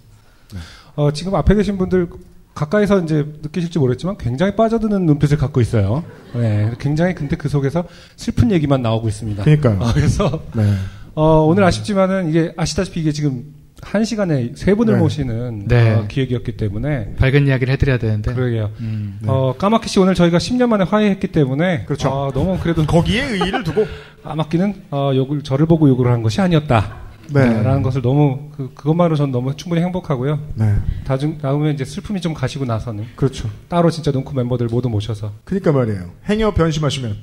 [0.95, 2.09] 어, 지금 앞에 계신 분들
[2.55, 6.05] 가까이서 이제 느끼실지 모르겠지만 굉장히 빠져드는 눈빛을 갖고 있어요.
[6.35, 7.85] 네, 굉장히 근데 그 속에서
[8.17, 9.43] 슬픈 얘기만 나오고 있습니다.
[9.43, 9.81] 그러니까요.
[9.81, 10.75] 어, 그래서 네.
[11.15, 13.53] 어, 오늘 아쉽지만은 이게 아시다시피 이게 지금
[13.83, 15.01] 한 시간에 세 분을 네.
[15.01, 15.95] 모시는 네.
[15.95, 18.33] 어, 기획이었기 때문에 밝은 이야기를 해드려야 되는데.
[18.33, 18.71] 그러게요.
[18.81, 19.21] 음.
[19.27, 22.09] 어, 까마귀 씨 오늘 저희가 10년 만에 화해했기 때문에 그렇죠.
[22.09, 23.87] 어, 너무 그래도 거기에 의의를 두고
[24.23, 27.05] 까마귀는 어, 욕을 저를 보고 욕을 한 것이 아니었다.
[27.33, 27.49] 네.
[27.49, 30.39] 네, 라는 것을 너무 그, 그것만으로 전 너무 충분히 행복하고요.
[30.55, 30.75] 네.
[31.07, 33.49] 나중 나오면 이제 슬픔이 좀 가시고 나서는 그렇죠.
[33.69, 36.11] 따로 진짜 눈코 멤버들 모두 모셔서 그니까 말이에요.
[36.29, 37.17] 행여 변심하시면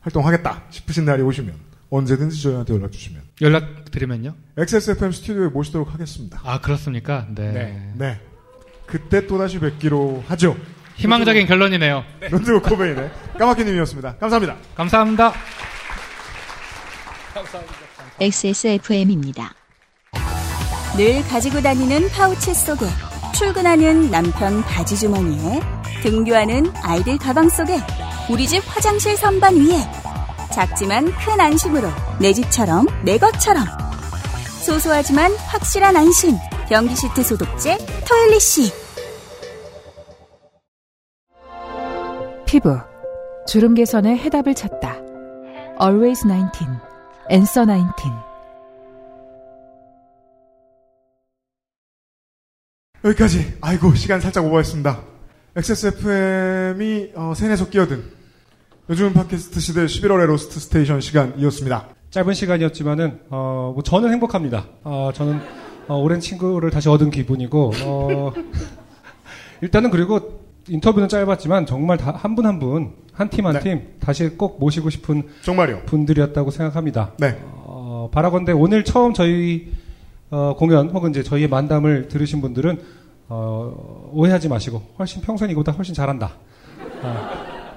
[0.00, 1.54] 활동하겠다 싶으신 날이 오시면
[1.90, 4.34] 언제든지 저희한테 연락 주시면 연락 드리면요?
[4.56, 6.40] XSFM 스튜디오에 모시도록 하겠습니다.
[6.44, 7.26] 아 그렇습니까?
[7.34, 7.52] 네.
[7.52, 7.92] 네.
[7.94, 8.20] 네.
[8.86, 10.56] 그때 또 다시 뵙기로 하죠.
[10.96, 12.04] 희망적인 결론이네요.
[12.30, 14.16] 론드 코베인의 까마귀님이었습니다.
[14.16, 14.56] 감사합니다.
[14.74, 15.32] 감사합니다.
[18.20, 19.52] XSFM입니다.
[20.96, 22.86] 늘 가지고 다니는 파우치 속에
[23.34, 25.60] 출근하는 남편 바지 주머니에
[26.02, 27.76] 등교하는 아이들 가방 속에
[28.30, 30.05] 우리 집 화장실 선반 위에
[30.56, 31.86] 작지만 큰 안심으로
[32.18, 33.66] 내 집처럼 내 것처럼
[34.64, 36.34] 소소하지만 확실한 안심
[36.66, 37.76] 변기 시트 소독제
[38.08, 38.72] 토일리시
[42.46, 42.78] 피부
[43.46, 44.96] 주름 개선의 해답을 찾다.
[45.78, 46.66] Always 19,
[47.30, 48.10] Answer 19.
[53.04, 53.58] 여기까지.
[53.60, 55.02] 아이고 시간 살짝 오버했습니다.
[55.54, 58.15] XSFM이 어, 세뇌에서 끼어든
[58.88, 61.88] 요즘 팟캐스트 시대 11월의 Lost Station 시간이었습니다.
[62.10, 64.66] 짧은 시간이었지만은 어, 뭐 저는 행복합니다.
[64.84, 65.40] 어, 저는
[65.88, 68.32] 어, 오랜 친구를 다시 얻은 기분이고 어,
[69.60, 75.22] 일단은 그리고 인터뷰는 짧았지만 정말 한분 한 분 한 팀 한팀 다시 꼭 모시고 싶은
[75.42, 77.12] 정말요 분들이었다고 생각합니다.
[77.18, 77.38] 네.
[77.54, 79.72] 어, 바라건대 오늘 처음 저희
[80.30, 82.78] 어, 공연 혹은 이제 저희의 만담을 들으신 분들은
[83.28, 86.32] 어, 오해하지 마시고 훨씬 평소엔 이거보다 훨씬 잘한다.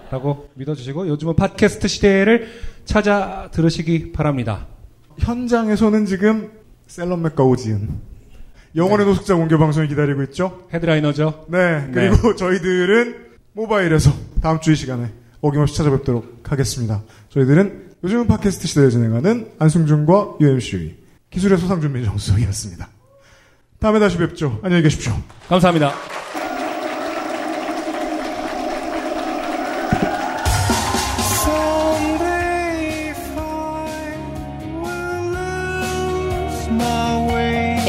[0.10, 2.48] 아, 라고 믿어주시고 요즘은 팟캐스트 시대를
[2.86, 4.68] 찾아 들으시기 바랍니다.
[5.20, 6.52] 현장에서는 지금
[6.88, 7.90] 셀럽 맥과 오지은
[8.76, 9.12] 영원의 네.
[9.12, 10.68] 노숙자 공개 방송이 기다리고 있죠.
[10.74, 11.46] 헤드라이너죠.
[11.50, 11.90] 네.
[11.94, 17.02] 그리고 저희들은 모바일에서 다음 주 이 시간에 어김없이 찾아뵙도록 하겠습니다.
[17.30, 20.98] 저희들은 요즘은 팟캐스트 시대를 진행하는 안승준과 UMC
[21.30, 22.88] 기술의 소상준 민정수석이었습니다.
[23.80, 24.60] 다음에 다시 뵙죠.
[24.64, 25.14] 안녕히 계십시오.
[25.48, 26.19] 감사합니다.